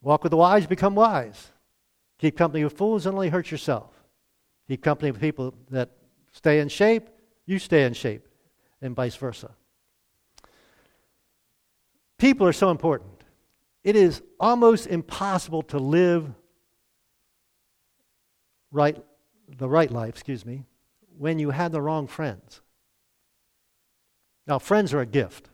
Walk 0.03 0.23
with 0.23 0.31
the 0.31 0.37
wise, 0.37 0.67
become 0.67 0.95
wise. 0.95 1.53
Keep 2.19 2.37
company 2.37 2.65
with 2.65 2.77
fools, 2.77 3.07
and 3.07 3.15
only 3.15 3.29
hurt 3.29 3.51
yourself. 3.51 3.91
Keep 4.69 4.83
company 4.83 5.11
with 5.11 5.21
people 5.21 5.55
that 5.71 5.91
stay 6.33 6.61
in 6.61 6.69
shape, 6.69 7.09
you 7.47 7.59
stay 7.59 7.85
in 7.85 7.93
shape, 7.93 8.27
and 8.81 8.95
vice 8.95 9.17
versa. 9.17 9.51
People 12.19 12.47
are 12.47 12.53
so 12.53 12.71
important. 12.71 13.25
It 13.83 13.97
is 13.97 14.23
almost 14.41 14.87
impossible 14.87 15.63
to 15.65 15.79
live 15.79 16.33
right, 18.71 18.97
the 19.49 19.69
right 19.69 19.91
life, 19.91 20.11
excuse 20.11 20.47
me, 20.47 20.65
when 21.19 21.39
you 21.39 21.51
have 21.51 21.73
the 21.73 21.83
wrong 21.83 22.07
friends. 22.07 22.63
Now, 24.47 24.59
friends 24.59 24.93
are 24.93 25.01
a 25.01 25.07
gift. 25.07 25.49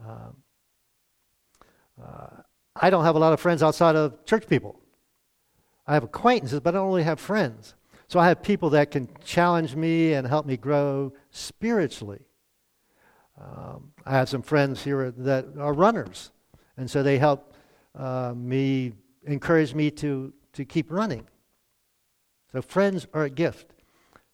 Um, 0.00 0.36
uh, 2.02 2.42
I 2.76 2.90
don't 2.90 3.04
have 3.04 3.16
a 3.16 3.18
lot 3.18 3.32
of 3.32 3.40
friends 3.40 3.62
outside 3.62 3.96
of 3.96 4.24
church 4.24 4.46
people. 4.46 4.80
I 5.88 5.94
have 5.94 6.04
acquaintances, 6.04 6.60
but 6.60 6.74
I 6.74 6.78
don't 6.78 6.88
really 6.88 7.02
have 7.04 7.18
friends. 7.18 7.74
So 8.08 8.20
I 8.20 8.28
have 8.28 8.42
people 8.42 8.70
that 8.70 8.90
can 8.90 9.08
challenge 9.24 9.74
me 9.74 10.12
and 10.12 10.26
help 10.26 10.44
me 10.44 10.58
grow 10.58 11.14
spiritually. 11.30 12.20
Um, 13.40 13.92
I 14.04 14.12
have 14.12 14.28
some 14.28 14.42
friends 14.42 14.84
here 14.84 15.10
that 15.10 15.46
are 15.58 15.72
runners, 15.72 16.30
and 16.76 16.90
so 16.90 17.02
they 17.02 17.18
help 17.18 17.54
uh, 17.94 18.34
me, 18.36 18.92
encourage 19.24 19.74
me 19.74 19.90
to, 19.92 20.32
to 20.52 20.64
keep 20.66 20.90
running. 20.90 21.26
So 22.52 22.60
friends 22.60 23.06
are 23.14 23.24
a 23.24 23.30
gift. 23.30 23.72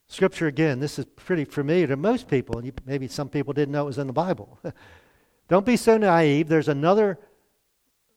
Scripture, 0.07 0.47
again, 0.47 0.79
this 0.79 0.99
is 0.99 1.05
pretty 1.15 1.45
familiar 1.45 1.87
to 1.87 1.95
most 1.95 2.27
people, 2.27 2.57
and 2.57 2.65
you, 2.65 2.73
maybe 2.85 3.07
some 3.07 3.29
people 3.29 3.53
didn't 3.53 3.71
know 3.71 3.83
it 3.83 3.87
was 3.87 3.97
in 3.97 4.07
the 4.07 4.13
Bible. 4.13 4.59
Don't 5.47 5.65
be 5.65 5.77
so 5.77 5.97
naive. 5.97 6.49
There's 6.49 6.67
another 6.67 7.17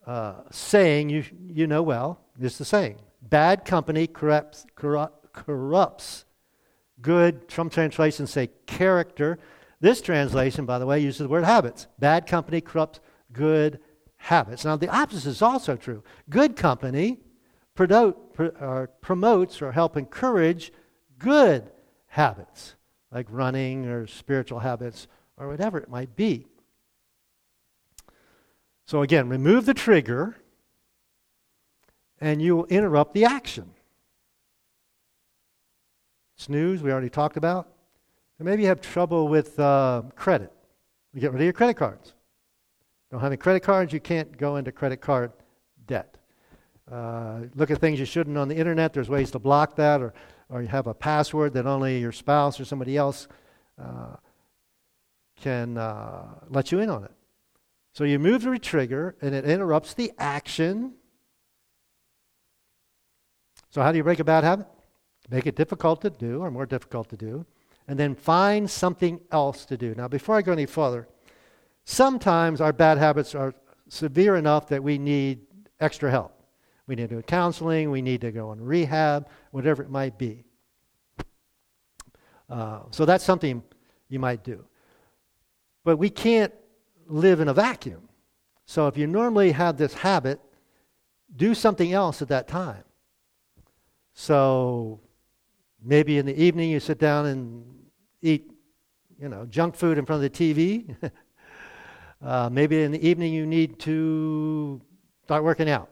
uh, 0.07 0.43
saying 0.51 1.11
you, 1.11 1.25
you 1.47 1.67
know 1.69 1.83
well. 1.83 2.21
It's 2.41 2.59
the 2.59 2.65
saying 2.65 2.99
bad 3.23 3.65
company 3.65 4.07
corrupts, 4.07 4.67
corrupt, 4.75 5.33
corrupts 5.33 6.25
good, 7.01 7.51
some 7.51 7.71
translations 7.71 8.31
say 8.31 8.51
character. 8.67 9.39
This 9.81 10.01
translation, 10.01 10.67
by 10.67 10.79
the 10.79 10.87
way, 10.87 10.99
uses 11.01 11.21
the 11.21 11.29
word 11.29 11.45
habits. 11.45 11.87
Bad 11.99 12.27
company 12.27 12.61
corrupts 12.61 13.01
good 13.33 13.81
habits. 14.17 14.65
Now, 14.65 14.77
the 14.77 14.89
opposite 14.89 15.29
is 15.29 15.43
also 15.43 15.77
true. 15.77 16.03
Good 16.29 16.57
company 16.57 17.21
promotes 17.75 19.63
or 19.63 19.73
help 19.73 19.97
encourage 19.97 20.73
good 21.19 21.71
habits, 22.09 22.75
like 23.13 23.27
running 23.31 23.87
or 23.87 24.07
spiritual 24.07 24.59
habits 24.59 25.07
or 25.37 25.47
whatever 25.49 25.79
it 25.79 25.89
might 25.89 26.17
be. 26.17 26.47
So, 28.87 29.03
again, 29.03 29.29
remove 29.29 29.67
the 29.67 29.75
trigger 29.75 30.37
and 32.21 32.41
you 32.43 32.57
will 32.57 32.67
interrupt 32.67 33.15
the 33.15 33.25
action. 33.25 33.71
Snooze, 36.37 36.83
we 36.83 36.93
already 36.93 37.11
talked 37.11 37.37
about. 37.37 37.69
And 38.39 38.47
maybe 38.47 38.63
you 38.63 38.69
have 38.69 38.81
trouble 38.81 39.29
with 39.29 39.59
uh, 39.59 40.03
credit. 40.15 40.53
You 41.13 41.21
get 41.21 41.33
rid 41.33 41.41
of 41.41 41.45
your 41.45 41.53
credit 41.53 41.75
cards. 41.75 42.15
Don't 43.11 43.21
have 43.21 43.33
any 43.33 43.37
credit 43.39 43.61
cards, 43.61 43.93
you 43.93 44.01
can't 44.01 44.37
go 44.37 44.57
into 44.57 44.71
credit 44.71 45.01
card 45.01 45.33
debt. 45.87 46.19
Uh, 46.91 47.41
look 47.55 47.71
at 47.71 47.79
things 47.79 47.99
you 47.99 48.05
shouldn't 48.05 48.37
on 48.37 48.49
the 48.49 48.57
internet. 48.57 48.93
There's 48.93 49.09
ways 49.09 49.31
to 49.33 49.39
block 49.39 49.77
that, 49.77 50.01
or, 50.01 50.15
or 50.49 50.63
you 50.63 50.69
have 50.69 50.87
a 50.87 50.95
password 50.95 51.55
that 51.55 51.67
only 51.67 51.99
your 51.99 52.13
spouse 52.13 52.61
or 52.61 52.65
somebody 52.65 52.97
else 52.97 53.29
uh, 53.83 54.17
can 55.41 55.77
uh, 55.77 56.25
let 56.49 56.71
you 56.71 56.81
in 56.81 56.91
on 56.91 57.05
it. 57.05 57.13
So 57.93 58.05
you 58.05 58.19
move 58.19 58.43
the 58.43 58.59
trigger, 58.59 59.17
and 59.21 59.35
it 59.35 59.45
interrupts 59.45 59.95
the 59.95 60.13
action. 60.19 60.95
So, 63.71 63.83
how 63.83 63.93
do 63.93 63.99
you 63.99 64.05
break 64.05 64.19
a 64.19 64.25
bad 64.25 64.45
habit? 64.45 64.67
Make 65.31 65.47
it 65.47 65.57
difficult 65.57 66.01
to 66.03 66.11
do 66.11 66.41
or 66.41 66.51
more 66.51 66.67
difficult 66.67 67.09
to 67.11 67.17
do, 67.17 67.45
and 67.87 67.99
then 67.99 68.15
find 68.15 68.71
something 68.71 69.21
else 69.31 69.65
to 69.67 69.77
do. 69.77 69.95
Now, 69.95 70.09
before 70.09 70.37
I 70.37 70.43
go 70.43 70.53
any 70.53 70.67
further, 70.67 71.07
sometimes 71.85 72.61
our 72.61 72.73
bad 72.73 72.99
habits 72.99 73.35
are 73.35 73.55
severe 73.89 74.37
enough 74.37 74.69
that 74.69 74.83
we 74.83 74.99
need 74.99 75.41
extra 75.81 76.11
help. 76.11 76.35
We 76.87 76.95
need 76.95 77.11
to 77.11 77.17
do 77.17 77.23
counseling, 77.23 77.91
we 77.91 78.01
need 78.01 78.23
to 78.23 78.33
go 78.33 78.49
on 78.49 78.61
rehab, 78.61 79.29
whatever 79.51 79.83
it 79.83 79.91
might 79.91 80.17
be. 80.17 80.45
Uh, 82.49 82.81
so 82.91 83.05
that's 83.05 83.25
something 83.25 83.63
you 84.09 84.19
might 84.19 84.43
do. 84.43 84.65
But 85.85 85.99
we 85.99 86.09
can't 86.09 86.53
live 87.07 87.41
in 87.41 87.49
a 87.49 87.55
vacuum. 87.55 88.09
So 88.65 88.87
if 88.87 88.97
you 88.97 89.07
normally 89.07 89.53
have 89.53 89.77
this 89.77 89.93
habit, 89.93 90.41
do 91.37 91.55
something 91.55 91.93
else 91.93 92.23
at 92.23 92.29
that 92.29 92.49
time. 92.49 92.85
So 94.21 95.01
Maybe 95.83 96.19
in 96.19 96.27
the 96.27 96.37
evening 96.41 96.71
you 96.71 96.81
sit 96.81 96.99
down 96.99 97.27
and 97.27 97.65
eat, 98.21 98.51
you 99.21 99.29
know, 99.29 99.47
junk 99.47 99.77
food 99.77 99.97
in 99.97 100.05
front 100.05 100.25
of 100.25 100.33
the 100.33 100.55
TV. 100.55 100.97
uh, 102.25 102.51
maybe 102.51 102.83
in 102.83 102.91
the 102.91 103.07
evening 103.07 103.33
you 103.33 103.47
need 103.47 103.79
to 103.81 104.81
start 105.25 105.45
working 105.45 105.71
out. 105.71 105.89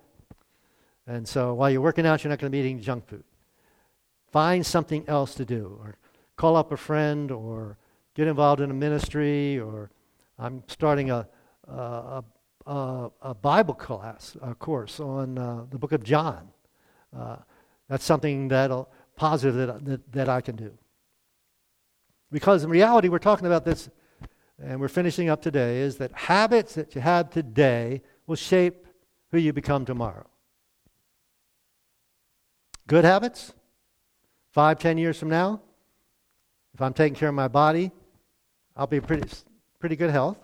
And 1.07 1.27
so 1.27 1.55
while 1.55 1.71
you're 1.71 1.81
working 1.81 2.05
out, 2.05 2.25
you're 2.25 2.31
not 2.31 2.41
going 2.41 2.51
to 2.51 2.57
be 2.57 2.59
eating 2.59 2.81
junk 2.81 3.07
food. 3.07 3.23
Find 4.33 4.67
something 4.67 5.05
else 5.09 5.37
to 5.37 5.45
do, 5.45 5.79
or 5.81 5.97
call 6.35 6.57
up 6.57 6.73
a 6.73 6.77
friend, 6.77 7.31
or 7.31 7.79
get 8.15 8.27
involved 8.27 8.61
in 8.61 8.73
a 8.73 8.75
ministry, 8.75 9.61
or 9.61 9.91
I'm 10.37 10.65
starting 10.67 11.13
a, 11.13 11.29
a, 11.69 12.25
a, 12.67 13.11
a 13.23 13.35
Bible 13.35 13.75
class, 13.75 14.37
a 14.43 14.53
course 14.53 14.99
on 14.99 15.39
uh, 15.39 15.65
the 15.71 15.79
book 15.79 15.93
of 15.93 16.03
John. 16.03 16.49
Uh, 17.17 17.37
that's 17.89 18.05
something 18.05 18.49
that'll 18.49 18.89
uh, 18.91 18.97
positive 19.17 19.55
that, 19.55 19.85
that, 19.85 20.13
that 20.13 20.29
I 20.29 20.41
can 20.41 20.57
do. 20.57 20.73
Because 22.31 22.65
in 22.65 22.71
reality, 22.71 23.09
we're 23.09 23.19
talking 23.19 23.47
about 23.47 23.65
this, 23.65 23.89
and 24.63 24.81
we're 24.81 24.89
finishing 24.89 25.29
up 25.29 25.41
today, 25.41 25.79
is 25.79 25.97
that 25.99 26.13
habits 26.13 26.75
that 26.75 26.95
you 26.95 27.01
have 27.01 27.31
today 27.31 28.03
will 28.27 28.37
shape 28.37 28.87
who 29.31 29.39
you 29.39 29.53
become 29.53 29.85
tomorrow. 29.85 30.27
Good 32.87 33.05
habits, 33.05 33.53
five, 34.53 34.79
ten 34.79 34.99
years 34.99 35.19
from 35.19 35.31
now, 35.31 35.61
if 36.75 36.83
I'm 36.83 36.93
taking 36.93 37.15
care 37.15 37.29
of 37.29 37.35
my 37.35 37.49
body, 37.49 37.91
I'll 38.77 38.87
be 38.87 39.01
pretty, 39.01 39.29
pretty 39.79 39.97
good 39.97 40.11
health 40.11 40.39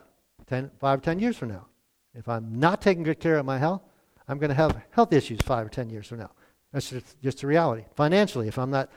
ten, 0.52 0.70
five, 0.78 1.00
ten 1.00 1.18
years 1.18 1.36
from 1.36 1.48
now. 1.48 1.66
If 2.14 2.28
I'm 2.28 2.60
not 2.60 2.82
taking 2.82 3.02
good 3.02 3.20
care 3.20 3.38
of 3.38 3.46
my 3.46 3.58
health, 3.58 3.82
I'm 4.28 4.38
going 4.38 4.50
to 4.50 4.54
have 4.54 4.82
health 4.90 5.12
issues 5.12 5.40
five 5.40 5.66
or 5.66 5.70
ten 5.70 5.88
years 5.88 6.06
from 6.06 6.18
now. 6.18 6.30
That's 6.72 6.94
just, 7.22 7.42
a 7.42 7.46
reality. 7.46 7.84
Financially, 7.94 8.48
if 8.48 8.58
I'm 8.58 8.70
not 8.70 8.90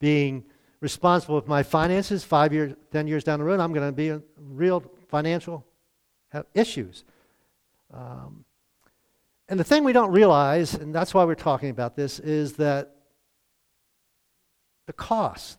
being 0.00 0.44
responsible 0.80 1.34
with 1.34 1.46
my 1.46 1.62
finances 1.62 2.24
five 2.24 2.52
years, 2.52 2.74
ten 2.90 3.06
years 3.06 3.24
down 3.24 3.38
the 3.38 3.44
road, 3.44 3.60
I'm 3.60 3.72
going 3.72 3.86
to 3.86 3.92
be 3.92 4.08
in 4.08 4.22
real 4.38 4.82
financial 5.08 5.64
issues. 6.54 7.04
Um, 7.92 8.44
and 9.48 9.58
the 9.58 9.64
thing 9.64 9.84
we 9.84 9.92
don't 9.92 10.12
realize, 10.12 10.74
and 10.74 10.94
that's 10.94 11.14
why 11.14 11.24
we're 11.24 11.34
talking 11.34 11.70
about 11.70 11.96
this, 11.96 12.18
is 12.18 12.54
that 12.54 12.94
the 14.86 14.92
cost 14.92 15.58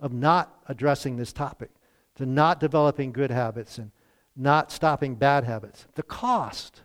of 0.00 0.12
not 0.12 0.56
addressing 0.68 1.16
this 1.16 1.32
topic, 1.32 1.70
to 2.16 2.26
not 2.26 2.60
developing 2.60 3.12
good 3.12 3.30
habits 3.30 3.78
and 3.78 3.90
not 4.36 4.70
stopping 4.70 5.14
bad 5.14 5.44
habits, 5.44 5.86
the 5.94 6.02
cost 6.02 6.82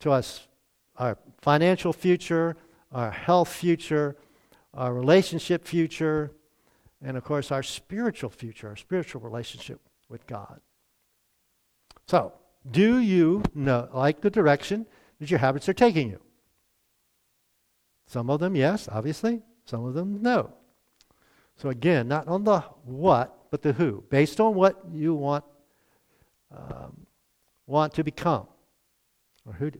to 0.00 0.10
us, 0.10 0.48
our 0.96 1.16
financial 1.42 1.92
future, 1.92 2.56
our 2.92 3.10
health 3.10 3.52
future, 3.52 4.16
our 4.72 4.94
relationship 4.94 5.66
future, 5.66 6.30
and 7.02 7.16
of 7.16 7.24
course 7.24 7.50
our 7.52 7.62
spiritual 7.62 8.30
future, 8.30 8.68
our 8.68 8.76
spiritual 8.76 9.20
relationship 9.20 9.80
with 10.08 10.26
God. 10.26 10.60
So, 12.06 12.32
do 12.70 12.98
you 12.98 13.42
know, 13.54 13.88
like 13.92 14.20
the 14.20 14.30
direction 14.30 14.86
that 15.18 15.30
your 15.30 15.40
habits 15.40 15.68
are 15.68 15.74
taking 15.74 16.08
you? 16.08 16.20
Some 18.06 18.30
of 18.30 18.40
them, 18.40 18.54
yes, 18.54 18.88
obviously. 18.90 19.42
Some 19.64 19.84
of 19.84 19.94
them, 19.94 20.22
no. 20.22 20.52
So 21.56 21.68
again, 21.68 22.08
not 22.08 22.28
on 22.28 22.44
the 22.44 22.60
what, 22.84 23.50
but 23.50 23.62
the 23.62 23.72
who, 23.72 24.04
based 24.10 24.40
on 24.40 24.54
what 24.54 24.80
you 24.90 25.14
want 25.14 25.44
um, 26.54 27.06
want 27.66 27.94
to 27.94 28.04
become, 28.04 28.46
or 29.46 29.54
who 29.54 29.70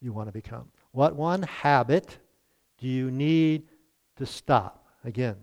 you 0.00 0.12
want 0.12 0.28
to 0.28 0.32
become. 0.32 0.68
What 0.94 1.16
one 1.16 1.42
habit 1.42 2.18
do 2.78 2.86
you 2.86 3.10
need 3.10 3.64
to 4.14 4.24
stop? 4.24 4.86
Again, 5.04 5.34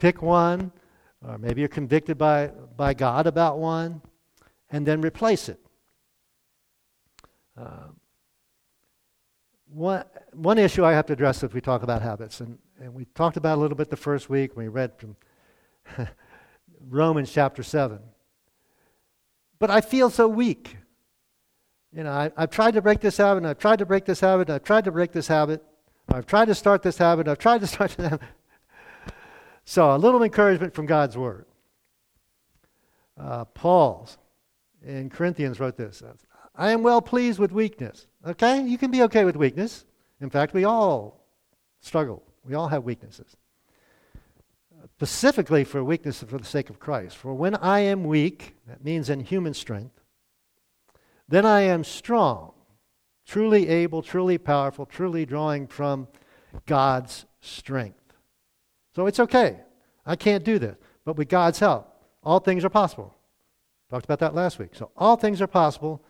pick 0.00 0.20
one, 0.20 0.72
or 1.24 1.38
maybe 1.38 1.60
you're 1.60 1.68
convicted 1.68 2.18
by, 2.18 2.48
by 2.76 2.92
God 2.92 3.28
about 3.28 3.60
one, 3.60 4.02
and 4.68 4.84
then 4.84 5.02
replace 5.02 5.48
it. 5.48 5.60
Um, 7.56 8.00
one, 9.68 10.02
one 10.32 10.58
issue 10.58 10.84
I 10.84 10.94
have 10.94 11.06
to 11.06 11.12
address 11.12 11.44
if 11.44 11.54
we 11.54 11.60
talk 11.60 11.84
about 11.84 12.02
habits, 12.02 12.40
and, 12.40 12.58
and 12.80 12.92
we 12.92 13.04
talked 13.14 13.36
about 13.36 13.58
a 13.58 13.60
little 13.60 13.76
bit 13.76 13.88
the 13.88 13.96
first 13.96 14.28
week 14.28 14.56
when 14.56 14.66
we 14.66 14.68
read 14.68 14.98
from 14.98 15.16
Romans 16.88 17.30
chapter 17.30 17.62
7. 17.62 18.00
But 19.60 19.70
I 19.70 19.80
feel 19.80 20.10
so 20.10 20.26
weak. 20.26 20.76
You 21.96 22.04
know, 22.04 22.12
I, 22.12 22.30
have 22.36 22.50
tried 22.50 22.74
to 22.74 22.82
break 22.82 23.00
this 23.00 23.16
habit, 23.16 23.38
and 23.38 23.46
I've 23.46 23.58
tried 23.58 23.78
to 23.78 23.86
break 23.86 24.04
this 24.04 24.20
habit, 24.20 24.48
and 24.48 24.56
I've 24.56 24.64
tried 24.64 24.84
to 24.84 24.92
break 24.92 25.12
this 25.12 25.28
habit. 25.28 25.64
I've 26.12 26.26
tried 26.26 26.44
to 26.44 26.54
start 26.54 26.82
this 26.82 26.98
habit, 26.98 27.26
I've 27.26 27.38
tried 27.38 27.62
to 27.62 27.66
start 27.66 27.92
this 27.96 28.10
habit. 28.10 28.20
So, 29.68 29.92
a 29.92 29.98
little 29.98 30.22
encouragement 30.22 30.74
from 30.74 30.86
God's 30.86 31.18
Word. 31.18 31.44
Uh, 33.20 33.46
Paul 33.46 34.08
in 34.80 35.10
Corinthians 35.10 35.58
wrote 35.58 35.76
this 35.76 36.04
I 36.54 36.70
am 36.70 36.84
well 36.84 37.02
pleased 37.02 37.40
with 37.40 37.50
weakness. 37.50 38.06
Okay? 38.24 38.62
You 38.62 38.78
can 38.78 38.92
be 38.92 39.02
okay 39.02 39.24
with 39.24 39.34
weakness. 39.34 39.84
In 40.20 40.30
fact, 40.30 40.54
we 40.54 40.62
all 40.62 41.26
struggle, 41.80 42.22
we 42.44 42.54
all 42.54 42.68
have 42.68 42.84
weaknesses. 42.84 43.36
Specifically 44.94 45.64
for 45.64 45.82
weakness 45.82 46.22
for 46.22 46.38
the 46.38 46.44
sake 46.44 46.70
of 46.70 46.78
Christ. 46.78 47.16
For 47.16 47.34
when 47.34 47.56
I 47.56 47.80
am 47.80 48.04
weak, 48.04 48.54
that 48.68 48.84
means 48.84 49.10
in 49.10 49.18
human 49.18 49.52
strength, 49.52 50.00
then 51.28 51.44
I 51.44 51.62
am 51.62 51.84
strong, 51.84 52.52
truly 53.26 53.68
able, 53.68 54.02
truly 54.02 54.38
powerful, 54.38 54.86
truly 54.86 55.26
drawing 55.26 55.66
from 55.66 56.08
God's 56.66 57.26
strength. 57.40 58.14
So 58.94 59.06
it's 59.06 59.20
okay. 59.20 59.60
I 60.04 60.16
can't 60.16 60.44
do 60.44 60.58
this. 60.58 60.76
But 61.04 61.16
with 61.16 61.28
God's 61.28 61.58
help, 61.58 61.92
all 62.22 62.40
things 62.40 62.64
are 62.64 62.70
possible. 62.70 63.14
Talked 63.90 64.04
about 64.04 64.20
that 64.20 64.34
last 64.34 64.58
week. 64.58 64.74
So 64.74 64.90
all 64.96 65.16
things 65.16 65.40
are 65.40 65.46
possible 65.46 66.02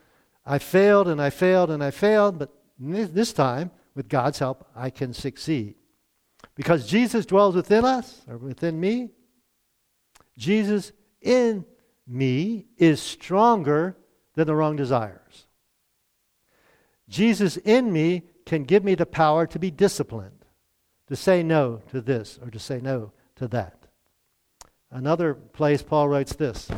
I 0.47 0.59
failed 0.59 1.09
and 1.09 1.21
I 1.21 1.31
failed 1.31 1.71
and 1.71 1.83
I 1.83 1.91
failed, 1.91 2.39
but 2.39 2.53
this 2.79 3.33
time, 3.33 3.73
with 3.97 4.09
God's 4.09 4.39
help, 4.39 4.69
I 4.77 4.91
can 4.91 5.13
succeed. 5.13 5.75
Because 6.55 6.87
Jesus 6.87 7.27
dwells 7.27 7.57
within 7.57 7.85
us, 7.85 8.23
or 8.29 8.37
within 8.37 8.79
me, 8.79 9.11
Jesus 10.39 10.93
in 11.21 11.65
me 12.07 12.67
is 12.77 13.01
stronger 13.01 13.97
than 14.37 14.47
the 14.47 14.55
wrong 14.55 14.77
desires. 14.77 15.47
Jesus 17.09 17.57
in 17.59 17.93
me 17.93 18.23
can 18.45 18.63
give 18.63 18.85
me 18.85 18.95
the 18.95 19.07
power 19.07 19.47
to 19.49 19.59
be 19.59 19.71
disciplined, 19.71 20.45
to 21.09 21.17
say 21.17 21.43
no 21.43 21.83
to 21.91 22.01
this 22.01 22.39
or 22.41 22.51
to 22.51 22.59
say 22.59 22.81
no 22.81 23.13
to 23.35 23.49
that. 23.49 23.87
Another 24.91 25.35
place, 25.35 25.83
Paul 25.83 26.09
writes 26.09 26.35
this 26.35 26.71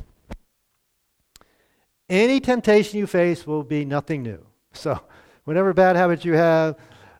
any 2.08 2.40
temptation 2.40 2.98
you 2.98 3.06
face 3.06 3.46
will 3.46 3.62
be 3.62 3.84
nothing 3.84 4.22
new. 4.22 4.44
So, 4.74 5.00
whatever 5.44 5.72
bad 5.72 5.96
habits 5.96 6.24
you 6.24 6.34
have, 6.34 6.76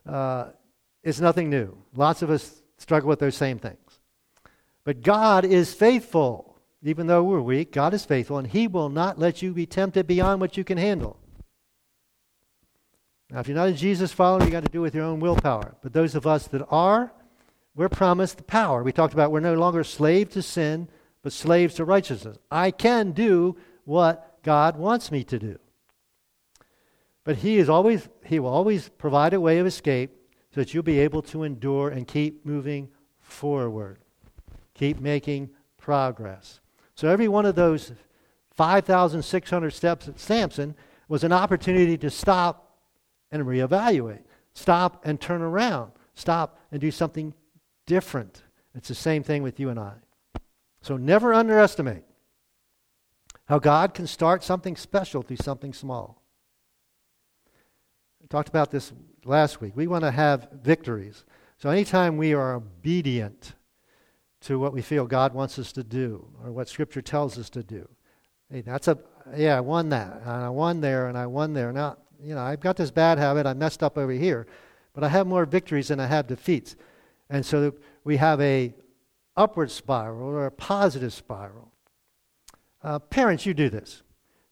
uh, 0.07 0.49
it's 1.03 1.19
nothing 1.19 1.49
new. 1.49 1.75
Lots 1.93 2.21
of 2.21 2.29
us 2.29 2.61
struggle 2.77 3.09
with 3.09 3.19
those 3.19 3.35
same 3.35 3.57
things. 3.59 3.99
But 4.85 5.01
God 5.01 5.43
is 5.43 5.73
faithful. 5.73 6.48
Even 6.83 7.07
though 7.07 7.23
we're 7.23 7.41
weak, 7.41 7.71
God 7.71 7.93
is 7.93 8.05
faithful, 8.05 8.37
and 8.37 8.47
He 8.47 8.67
will 8.67 8.89
not 8.89 9.19
let 9.19 9.41
you 9.41 9.53
be 9.53 9.65
tempted 9.65 10.07
beyond 10.07 10.39
what 10.39 10.55
you 10.55 10.63
can 10.63 10.77
handle. 10.77 11.17
Now, 13.29 13.39
if 13.39 13.47
you're 13.47 13.57
not 13.57 13.69
a 13.69 13.73
Jesus 13.73 14.11
follower, 14.11 14.41
you've 14.41 14.51
got 14.51 14.65
to 14.65 14.71
do 14.71 14.79
it 14.79 14.83
with 14.83 14.95
your 14.95 15.03
own 15.03 15.19
willpower. 15.19 15.75
But 15.81 15.93
those 15.93 16.15
of 16.15 16.25
us 16.25 16.47
that 16.47 16.65
are, 16.69 17.11
we're 17.75 17.89
promised 17.89 18.37
the 18.37 18.43
power. 18.43 18.81
We 18.81 18.91
talked 18.91 19.13
about 19.13 19.31
we're 19.31 19.39
no 19.39 19.53
longer 19.53 19.83
slaves 19.83 20.33
to 20.33 20.41
sin, 20.41 20.89
but 21.21 21.33
slaves 21.33 21.75
to 21.75 21.85
righteousness. 21.85 22.37
I 22.49 22.71
can 22.71 23.11
do 23.11 23.57
what 23.83 24.41
God 24.43 24.77
wants 24.77 25.11
me 25.11 25.23
to 25.25 25.37
do. 25.37 25.59
But 27.23 27.37
he 27.37 27.57
is 27.57 27.69
always 27.69 28.09
he 28.25 28.39
will 28.39 28.49
always 28.49 28.89
provide 28.89 29.33
a 29.33 29.41
way 29.41 29.59
of 29.59 29.67
escape 29.67 30.11
so 30.53 30.61
that 30.61 30.73
you'll 30.73 30.83
be 30.83 30.99
able 30.99 31.21
to 31.23 31.43
endure 31.43 31.89
and 31.89 32.07
keep 32.07 32.45
moving 32.45 32.89
forward. 33.19 33.99
Keep 34.73 34.99
making 34.99 35.51
progress. 35.77 36.59
So 36.99 37.07
every 37.07 37.29
one 37.29 37.45
of 37.45 37.55
those 37.55 37.93
5,600 38.55 39.71
steps 39.71 40.09
at 40.09 40.19
Samson 40.19 40.75
was 41.07 41.23
an 41.23 41.31
opportunity 41.31 41.97
to 41.97 42.09
stop 42.09 42.75
and 43.31 43.43
reevaluate. 43.43 44.23
Stop 44.53 45.05
and 45.05 45.17
turn 45.17 45.41
around. 45.41 45.93
Stop 46.13 46.59
and 46.73 46.81
do 46.81 46.91
something 46.91 47.33
different. 47.85 48.43
It's 48.75 48.89
the 48.89 48.95
same 48.95 49.23
thing 49.23 49.43
with 49.43 49.61
you 49.61 49.69
and 49.69 49.79
I. 49.79 49.93
So 50.81 50.97
never 50.97 51.33
underestimate 51.33 52.03
how 53.45 53.59
God 53.59 53.93
can 53.93 54.05
start 54.05 54.43
something 54.43 54.75
special 54.75 55.21
through 55.21 55.37
something 55.37 55.71
small. 55.71 56.21
I 58.21 58.27
talked 58.27 58.49
about 58.49 58.71
this 58.71 58.91
last 59.23 59.61
week. 59.61 59.71
We 59.73 59.87
want 59.87 60.03
to 60.03 60.11
have 60.11 60.49
victories. 60.51 61.23
So 61.59 61.69
anytime 61.69 62.17
we 62.17 62.33
are 62.33 62.55
obedient 62.55 63.53
to 64.41 64.57
what 64.57 64.73
we 64.73 64.81
feel 64.81 65.05
God 65.05 65.33
wants 65.33 65.59
us 65.59 65.71
to 65.73 65.83
do 65.83 66.25
or 66.43 66.51
what 66.51 66.69
Scripture 66.69 67.01
tells 67.01 67.37
us 67.37 67.49
to 67.51 67.63
do, 67.63 67.87
hey, 68.51 68.61
that's 68.61 68.87
a, 68.87 68.97
yeah, 69.35 69.57
I 69.57 69.59
won 69.59 69.89
that, 69.89 70.21
and 70.21 70.29
I 70.29 70.49
won 70.49 70.81
there, 70.81 71.07
and 71.07 71.17
I 71.17 71.27
won 71.27 71.53
there. 71.53 71.71
Now, 71.71 71.97
you 72.21 72.35
know, 72.35 72.41
I've 72.41 72.59
got 72.59 72.77
this 72.77 72.91
bad 72.91 73.17
habit, 73.17 73.45
I 73.45 73.53
messed 73.53 73.83
up 73.83 73.97
over 73.97 74.11
here, 74.11 74.47
but 74.93 75.03
I 75.03 75.09
have 75.09 75.27
more 75.27 75.45
victories 75.45 75.89
than 75.89 75.99
I 75.99 76.07
have 76.07 76.27
defeats. 76.27 76.75
And 77.29 77.45
so 77.45 77.73
we 78.03 78.17
have 78.17 78.41
a 78.41 78.73
upward 79.37 79.71
spiral 79.71 80.27
or 80.27 80.45
a 80.45 80.51
positive 80.51 81.13
spiral. 81.13 81.71
Uh, 82.81 82.99
parents, 82.99 83.45
you 83.45 83.53
do 83.53 83.69
this. 83.69 84.03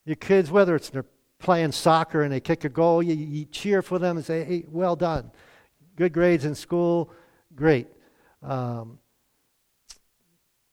Your 0.05 0.15
kids, 0.15 0.51
whether 0.51 0.75
it's 0.75 0.89
they're 0.89 1.05
playing 1.39 1.71
soccer 1.71 2.23
and 2.23 2.31
they 2.31 2.39
kick 2.39 2.63
a 2.63 2.69
goal, 2.69 3.01
you, 3.01 3.15
you 3.15 3.45
cheer 3.45 3.81
for 3.81 3.99
them 3.99 4.17
and 4.17 4.25
say, 4.25 4.43
hey, 4.43 4.65
well 4.69 4.95
done. 4.95 5.31
Good 5.95 6.13
grades 6.13 6.45
in 6.45 6.55
school, 6.55 7.11
great. 7.55 7.87
Um, 8.43 8.99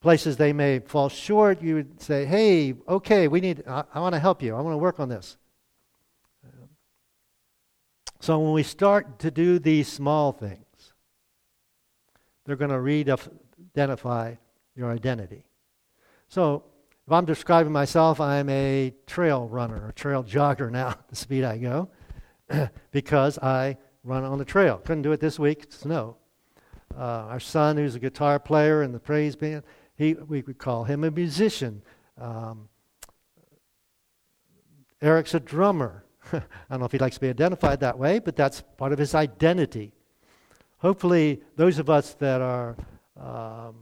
places 0.05 0.37
they 0.37 0.53
may 0.53 0.81
fall 0.81 1.09
short, 1.09 1.63
you 1.63 1.77
would 1.77 1.99
say, 1.99 2.27
hey, 2.27 2.75
okay, 2.87 3.27
we 3.27 3.41
need, 3.41 3.65
I, 3.67 3.85
I 3.95 4.01
want 4.01 4.15
to 4.15 4.19
help 4.19 4.43
you. 4.43 4.55
I 4.55 4.61
want 4.61 4.75
to 4.75 4.79
work 4.79 5.01
on 5.01 5.09
this. 5.09 5.39
So 8.21 8.39
when 8.39 8.53
we 8.53 8.63
start 8.63 9.19
to 9.21 9.31
do 9.31 9.59
these 9.59 9.89
small 9.89 10.31
things, 10.31 10.93
they're 12.45 12.57
going 12.57 12.71
to 12.71 12.81
re-identify 12.81 14.35
your 14.77 14.93
identity. 14.93 15.47
So, 16.29 16.65
if 17.07 17.13
I'm 17.13 17.25
describing 17.25 17.73
myself, 17.73 18.21
I'm 18.21 18.51
a 18.51 18.93
trail 19.07 19.49
runner, 19.49 19.89
a 19.89 19.93
trail 19.93 20.23
jogger 20.23 20.71
now, 20.71 20.97
the 21.09 21.17
speed 21.17 21.45
I 21.45 21.57
go, 21.57 21.89
because 22.91 23.39
I 23.39 23.79
run 24.03 24.25
on 24.25 24.39
the 24.39 24.45
trail. 24.45 24.79
Couldn't 24.85 25.03
do 25.03 25.13
it 25.13 25.21
this 25.21 25.39
week, 25.39 25.67
snow. 25.71 26.17
Uh, 26.95 27.29
our 27.29 27.41
son, 27.41 27.79
who's 27.79 27.95
a 27.95 27.99
guitar 27.99 28.39
player 28.39 28.83
in 28.83 28.93
the 28.93 29.01
praise 29.01 29.35
band, 29.35 29.65
he, 29.97 30.15
we 30.15 30.43
would 30.43 30.59
call 30.59 30.85
him 30.85 31.05
a 31.05 31.11
musician. 31.11 31.83
Um, 32.19 32.69
Eric's 35.01 35.35
a 35.35 35.41
drummer. 35.41 36.05
I 36.33 36.41
don't 36.71 36.81
know 36.81 36.87
if 36.87 36.93
he 36.93 36.99
likes 36.99 37.17
to 37.17 37.21
be 37.21 37.29
identified 37.29 37.81
that 37.81 37.99
way, 37.99 38.19
but 38.19 38.37
that's 38.37 38.63
part 38.77 38.93
of 38.93 38.99
his 38.99 39.15
identity. 39.15 39.93
Hopefully, 40.79 41.43
those 41.57 41.79
of 41.79 41.89
us 41.89 42.15
that 42.15 42.41
are 42.41 42.77
um, 43.19 43.77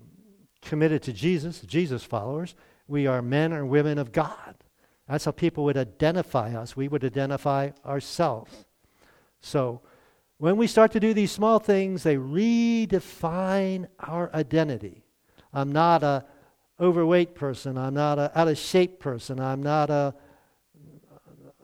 committed 0.60 1.02
to 1.02 1.12
Jesus, 1.12 1.60
Jesus 1.60 2.04
followers, 2.04 2.54
we 2.86 3.06
are 3.06 3.22
men 3.22 3.52
or 3.52 3.64
women 3.64 3.98
of 3.98 4.12
God. 4.12 4.54
That's 5.08 5.24
how 5.24 5.32
people 5.32 5.64
would 5.64 5.76
identify 5.76 6.54
us. 6.54 6.76
We 6.76 6.88
would 6.88 7.04
identify 7.04 7.70
ourselves. 7.84 8.66
So, 9.40 9.80
when 10.38 10.56
we 10.56 10.66
start 10.66 10.92
to 10.92 11.00
do 11.00 11.14
these 11.14 11.30
small 11.30 11.58
things, 11.58 12.02
they 12.02 12.16
redefine 12.16 13.86
our 14.00 14.30
identity. 14.34 15.01
I'm 15.52 15.72
not 15.72 16.02
a 16.02 16.24
overweight 16.80 17.34
person. 17.34 17.76
I'm 17.78 17.94
not 17.94 18.18
a 18.18 18.36
out 18.38 18.48
of 18.48 18.58
shape 18.58 18.98
person. 18.98 19.38
I'm 19.38 19.62
not 19.62 19.90
a 19.90 20.14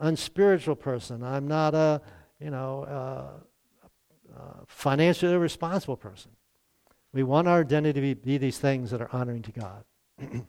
unspiritual 0.01 0.77
person. 0.77 1.22
I'm 1.22 1.48
not 1.48 1.74
a 1.74 2.01
you 2.40 2.51
know 2.51 2.85
uh, 2.85 4.38
uh, 4.38 4.64
financially 4.66 5.33
irresponsible 5.33 5.96
person. 5.96 6.31
We 7.12 7.22
want 7.22 7.48
our 7.48 7.61
identity 7.61 8.14
to 8.14 8.20
be, 8.20 8.38
these 8.38 8.59
things 8.59 8.90
that 8.90 9.01
are 9.01 9.09
honoring 9.12 9.42
to 9.42 9.53
God. 9.53 9.85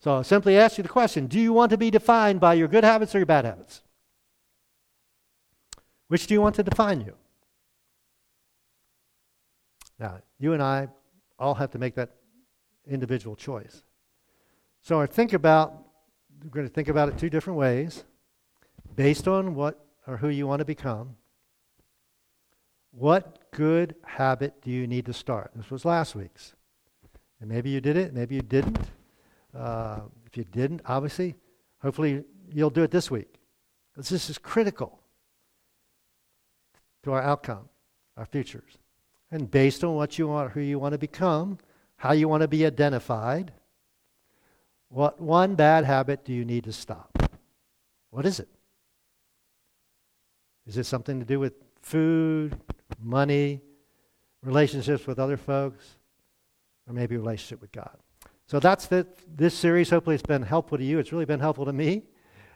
so 0.00 0.18
I 0.18 0.22
simply 0.22 0.58
ask 0.58 0.76
you 0.76 0.82
the 0.82 0.88
question: 0.88 1.26
Do 1.26 1.38
you 1.40 1.52
want 1.52 1.70
to 1.70 1.78
be 1.78 1.90
defined 1.90 2.40
by 2.40 2.54
your 2.54 2.68
good 2.68 2.84
habits 2.84 3.14
or 3.14 3.18
your 3.18 3.26
bad 3.26 3.44
habits? 3.44 3.82
Which 6.08 6.26
do 6.26 6.34
you 6.34 6.40
want 6.40 6.56
to 6.56 6.62
define 6.62 7.00
you? 7.00 7.14
Now, 9.98 10.18
you 10.38 10.52
and 10.52 10.62
I 10.62 10.88
all 11.38 11.54
have 11.54 11.70
to 11.70 11.78
make 11.78 11.94
that 11.94 12.10
individual 12.88 13.36
choice. 13.36 13.82
So 14.82 15.00
I 15.00 15.06
think 15.06 15.32
about, 15.32 15.72
we're 16.42 16.50
going 16.50 16.66
to 16.66 16.72
think 16.72 16.88
about 16.88 17.08
it 17.08 17.18
two 17.18 17.30
different 17.30 17.58
ways, 17.58 18.04
based 18.96 19.26
on 19.28 19.54
what 19.54 19.86
or 20.06 20.16
who 20.16 20.28
you 20.28 20.46
want 20.46 20.60
to 20.60 20.64
become. 20.64 21.16
What 22.90 23.50
good 23.50 23.94
habit 24.04 24.60
do 24.62 24.70
you 24.70 24.86
need 24.86 25.06
to 25.06 25.12
start? 25.12 25.50
This 25.56 25.70
was 25.70 25.84
last 25.84 26.14
week's. 26.14 26.54
And 27.40 27.48
maybe 27.48 27.70
you 27.70 27.80
did 27.80 27.96
it, 27.96 28.12
maybe 28.12 28.36
you 28.36 28.42
didn't. 28.42 28.78
Uh, 29.56 30.00
if 30.26 30.36
you 30.36 30.44
didn't, 30.44 30.82
obviously, 30.86 31.34
hopefully 31.80 32.24
you'll 32.52 32.70
do 32.70 32.82
it 32.82 32.90
this 32.90 33.10
week. 33.10 33.36
Because 33.92 34.08
this 34.08 34.28
is 34.28 34.38
critical 34.38 35.00
to 37.04 37.12
our 37.12 37.22
outcome, 37.22 37.68
our 38.16 38.26
futures. 38.26 38.78
And 39.30 39.50
based 39.50 39.82
on 39.84 39.94
what 39.94 40.18
you 40.18 40.28
want, 40.28 40.52
who 40.52 40.60
you 40.60 40.78
want 40.78 40.92
to 40.92 40.98
become, 40.98 41.58
how 42.04 42.12
you 42.12 42.28
want 42.28 42.42
to 42.42 42.48
be 42.48 42.66
identified, 42.66 43.50
what 44.90 45.18
one 45.18 45.54
bad 45.54 45.86
habit 45.86 46.22
do 46.22 46.34
you 46.34 46.44
need 46.44 46.64
to 46.64 46.70
stop? 46.70 47.30
What 48.10 48.26
is 48.26 48.40
it? 48.40 48.48
Is 50.66 50.76
it 50.76 50.84
something 50.84 51.18
to 51.20 51.24
do 51.24 51.40
with 51.40 51.54
food, 51.80 52.60
money, 53.00 53.62
relationships 54.42 55.06
with 55.06 55.18
other 55.18 55.38
folks, 55.38 55.96
or 56.86 56.92
maybe 56.92 57.16
relationship 57.16 57.62
with 57.62 57.72
God? 57.72 57.96
So 58.48 58.60
that's 58.60 58.84
the, 58.86 59.06
this 59.34 59.54
series. 59.54 59.88
Hopefully, 59.88 60.14
it's 60.14 60.22
been 60.22 60.42
helpful 60.42 60.76
to 60.76 60.84
you. 60.84 60.98
It's 60.98 61.10
really 61.10 61.24
been 61.24 61.40
helpful 61.40 61.64
to 61.64 61.72
me. 61.72 62.02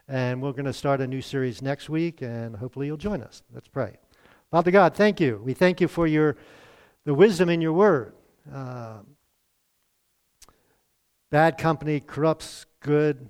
And 0.07 0.43
we're 0.43 0.51
going 0.51 0.65
to 0.65 0.73
start 0.73 1.01
a 1.01 1.07
new 1.07 1.23
series 1.23 1.63
next 1.63 1.89
week, 1.89 2.21
and 2.21 2.55
hopefully, 2.55 2.85
you'll 2.85 2.97
join 2.97 3.23
us. 3.23 3.41
Let's 3.51 3.67
pray. 3.67 3.97
Father 4.51 4.69
God, 4.69 4.93
thank 4.93 5.19
you. 5.19 5.41
We 5.43 5.55
thank 5.55 5.81
you 5.81 5.87
for 5.87 6.05
your 6.05 6.37
the 7.03 7.15
wisdom 7.15 7.49
in 7.49 7.61
your 7.61 7.73
word. 7.73 8.13
Uh, 8.53 8.99
bad 11.29 11.57
company 11.57 11.99
corrupts 11.99 12.65
good 12.79 13.29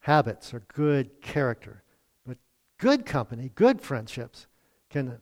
habits 0.00 0.52
or 0.52 0.60
good 0.72 1.22
character. 1.22 1.82
But 2.26 2.38
good 2.78 3.06
company, 3.06 3.50
good 3.54 3.80
friendships 3.80 4.46
can 4.90 5.18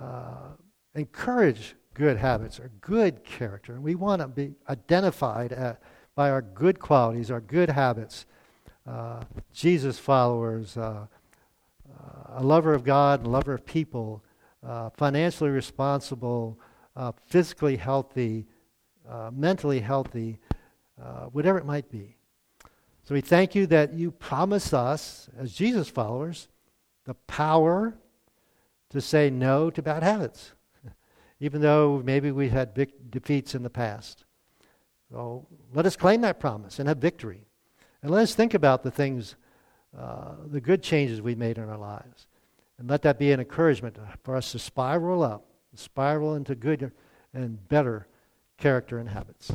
uh, 0.00 0.50
encourage 0.94 1.74
good 1.94 2.18
habits 2.18 2.60
or 2.60 2.70
good 2.80 3.24
character. 3.24 3.72
And 3.72 3.82
we 3.82 3.94
want 3.94 4.20
to 4.20 4.28
be 4.28 4.54
identified 4.68 5.52
at, 5.52 5.80
by 6.14 6.30
our 6.30 6.42
good 6.42 6.78
qualities, 6.78 7.30
our 7.30 7.40
good 7.40 7.70
habits. 7.70 8.26
Uh, 8.86 9.22
Jesus 9.52 9.98
followers, 9.98 10.76
uh, 10.76 11.06
uh 11.88 12.38
a 12.38 12.42
lover 12.42 12.74
of 12.74 12.84
God, 12.84 13.24
a 13.24 13.28
lover 13.28 13.54
of 13.54 13.64
people, 13.64 14.22
uh, 14.64 14.90
financially 14.90 15.50
responsible, 15.50 16.58
uh, 16.94 17.12
physically 17.26 17.76
healthy, 17.76 18.46
uh, 19.08 19.30
mentally 19.34 19.80
healthy, 19.80 20.38
uh, 21.00 21.26
whatever 21.26 21.58
it 21.58 21.66
might 21.66 21.90
be. 21.90 22.16
So 23.04 23.14
we 23.14 23.20
thank 23.20 23.54
you 23.54 23.66
that 23.68 23.94
you 23.94 24.10
promise 24.10 24.72
us, 24.72 25.28
as 25.38 25.52
Jesus 25.52 25.88
followers, 25.88 26.48
the 27.04 27.14
power 27.14 27.94
to 28.90 29.00
say 29.00 29.30
no 29.30 29.70
to 29.70 29.82
bad 29.82 30.02
habits, 30.02 30.52
even 31.40 31.60
though 31.60 32.02
maybe 32.04 32.32
we've 32.32 32.50
had 32.50 32.74
big 32.74 33.10
defeats 33.10 33.54
in 33.54 33.62
the 33.62 33.70
past. 33.70 34.24
So 35.12 35.46
let 35.72 35.86
us 35.86 35.94
claim 35.94 36.22
that 36.22 36.40
promise 36.40 36.78
and 36.78 36.88
have 36.88 36.98
victory. 36.98 37.46
And 38.02 38.10
let 38.10 38.22
us 38.22 38.34
think 38.34 38.54
about 38.54 38.82
the 38.82 38.90
things, 38.90 39.36
uh, 39.96 40.32
the 40.46 40.60
good 40.60 40.82
changes 40.82 41.22
we've 41.22 41.38
made 41.38 41.58
in 41.58 41.68
our 41.68 41.78
lives. 41.78 42.26
And 42.78 42.90
let 42.90 43.02
that 43.02 43.18
be 43.18 43.30
an 43.32 43.40
encouragement 43.40 43.96
for 44.24 44.34
us 44.34 44.52
to 44.52 44.58
spiral 44.58 45.22
up 45.22 45.46
spiral 45.78 46.34
into 46.34 46.54
good 46.54 46.92
and 47.32 47.68
better 47.68 48.06
character 48.58 48.98
and 48.98 49.08
habits. 49.08 49.54